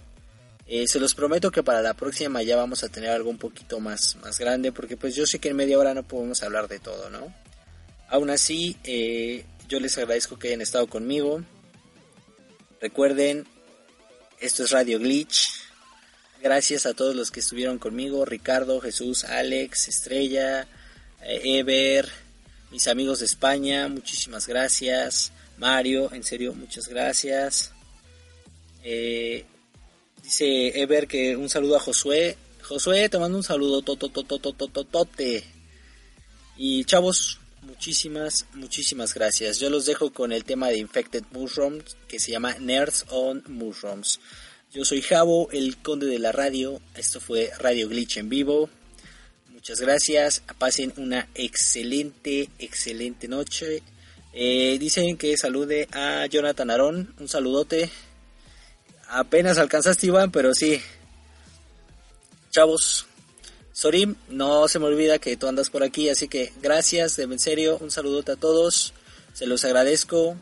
Eh, 0.67 0.87
se 0.87 0.99
los 0.99 1.15
prometo 1.15 1.51
que 1.51 1.63
para 1.63 1.81
la 1.81 1.93
próxima 1.93 2.41
ya 2.43 2.55
vamos 2.55 2.83
a 2.83 2.89
tener 2.89 3.09
algo 3.09 3.29
un 3.29 3.37
poquito 3.37 3.79
más, 3.79 4.15
más 4.17 4.39
grande, 4.39 4.71
porque 4.71 4.95
pues 4.95 5.15
yo 5.15 5.25
sé 5.25 5.39
que 5.39 5.49
en 5.49 5.55
media 5.55 5.77
hora 5.77 5.93
no 5.93 6.03
podemos 6.03 6.43
hablar 6.43 6.67
de 6.67 6.79
todo, 6.79 7.09
¿no? 7.09 7.33
Aún 8.07 8.29
así, 8.29 8.77
eh, 8.83 9.45
yo 9.67 9.79
les 9.79 9.97
agradezco 9.97 10.37
que 10.37 10.49
hayan 10.49 10.61
estado 10.61 10.87
conmigo. 10.87 11.43
Recuerden, 12.79 13.47
esto 14.39 14.63
es 14.63 14.71
Radio 14.71 14.99
Glitch. 14.99 15.47
Gracias 16.41 16.85
a 16.85 16.93
todos 16.93 17.15
los 17.15 17.31
que 17.31 17.39
estuvieron 17.39 17.79
conmigo, 17.79 18.25
Ricardo, 18.25 18.81
Jesús, 18.81 19.23
Alex, 19.23 19.87
Estrella, 19.87 20.67
Ever, 21.21 22.09
mis 22.69 22.87
amigos 22.87 23.19
de 23.19 23.25
España, 23.25 23.87
muchísimas 23.87 24.45
gracias. 24.45 25.31
Mario, 25.63 26.11
en 26.11 26.25
serio, 26.25 26.53
muchas 26.53 26.89
gracias. 26.89 27.71
Eh, 28.83 29.45
dice 30.21 30.77
Ever 30.81 31.07
que 31.07 31.37
un 31.37 31.47
saludo 31.47 31.77
a 31.77 31.79
Josué. 31.79 32.35
Josué, 32.63 33.07
te 33.07 33.17
mando 33.17 33.37
un 33.37 33.45
saludo, 33.45 33.81
tote. 33.81 35.45
Y 36.57 36.83
chavos, 36.83 37.39
muchísimas, 37.61 38.45
muchísimas 38.55 39.13
gracias. 39.13 39.57
Yo 39.57 39.69
los 39.69 39.85
dejo 39.85 40.11
con 40.11 40.33
el 40.33 40.43
tema 40.43 40.67
de 40.67 40.79
Infected 40.79 41.23
Mushrooms 41.31 41.95
que 42.09 42.19
se 42.19 42.31
llama 42.31 42.57
Nerds 42.59 43.05
on 43.07 43.41
Mushrooms. 43.47 44.19
Yo 44.73 44.83
soy 44.83 45.01
Javo, 45.01 45.49
el 45.51 45.77
conde 45.77 46.07
de 46.07 46.19
la 46.19 46.33
radio. 46.33 46.81
Esto 46.93 47.21
fue 47.21 47.51
Radio 47.57 47.87
Glitch 47.87 48.17
en 48.17 48.27
vivo. 48.27 48.69
Muchas 49.47 49.79
gracias. 49.79 50.43
Pasen 50.57 50.91
una 50.97 51.29
excelente, 51.35 52.49
excelente 52.59 53.29
noche. 53.29 53.81
Eh, 54.33 54.77
dicen 54.79 55.15
que 55.17 55.37
salude 55.37 55.87
a 55.91 56.25
Jonathan 56.25 56.71
Arón. 56.71 57.13
Un 57.19 57.27
saludote. 57.27 57.89
Apenas 59.07 59.59
alcanzaste 59.59 60.07
Iván, 60.07 60.31
pero 60.31 60.53
sí. 60.53 60.81
Chavos. 62.49 63.05
Sorim, 63.73 64.15
no 64.29 64.67
se 64.67 64.77
me 64.77 64.85
olvida 64.85 65.17
que 65.17 65.35
tú 65.35 65.47
andas 65.47 65.71
por 65.71 65.81
aquí, 65.81 66.07
así 66.07 66.27
que 66.27 66.53
gracias, 66.61 67.17
en 67.17 67.39
serio, 67.39 67.79
un 67.81 67.89
saludote 67.89 68.33
a 68.33 68.35
todos, 68.35 68.93
se 69.33 69.47
los 69.47 69.65
agradezco. 69.65 70.37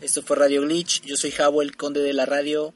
Esto 0.00 0.22
fue 0.22 0.36
Radio 0.36 0.62
Glitch, 0.62 1.00
yo 1.02 1.16
soy 1.16 1.30
Javo, 1.30 1.62
el 1.62 1.76
conde 1.76 2.00
de 2.02 2.12
la 2.12 2.26
radio. 2.26 2.74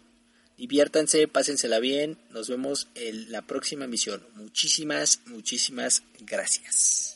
Diviértanse, 0.57 1.27
pásensela 1.27 1.81
bien, 1.81 2.19
nos 2.31 2.49
vemos 2.49 2.87
en 2.95 3.33
la 3.33 3.43
próxima 3.43 3.87
emisión. 3.87 4.25
Muchísimas, 4.37 5.21
muchísimas 5.27 6.05
gracias. 6.21 7.16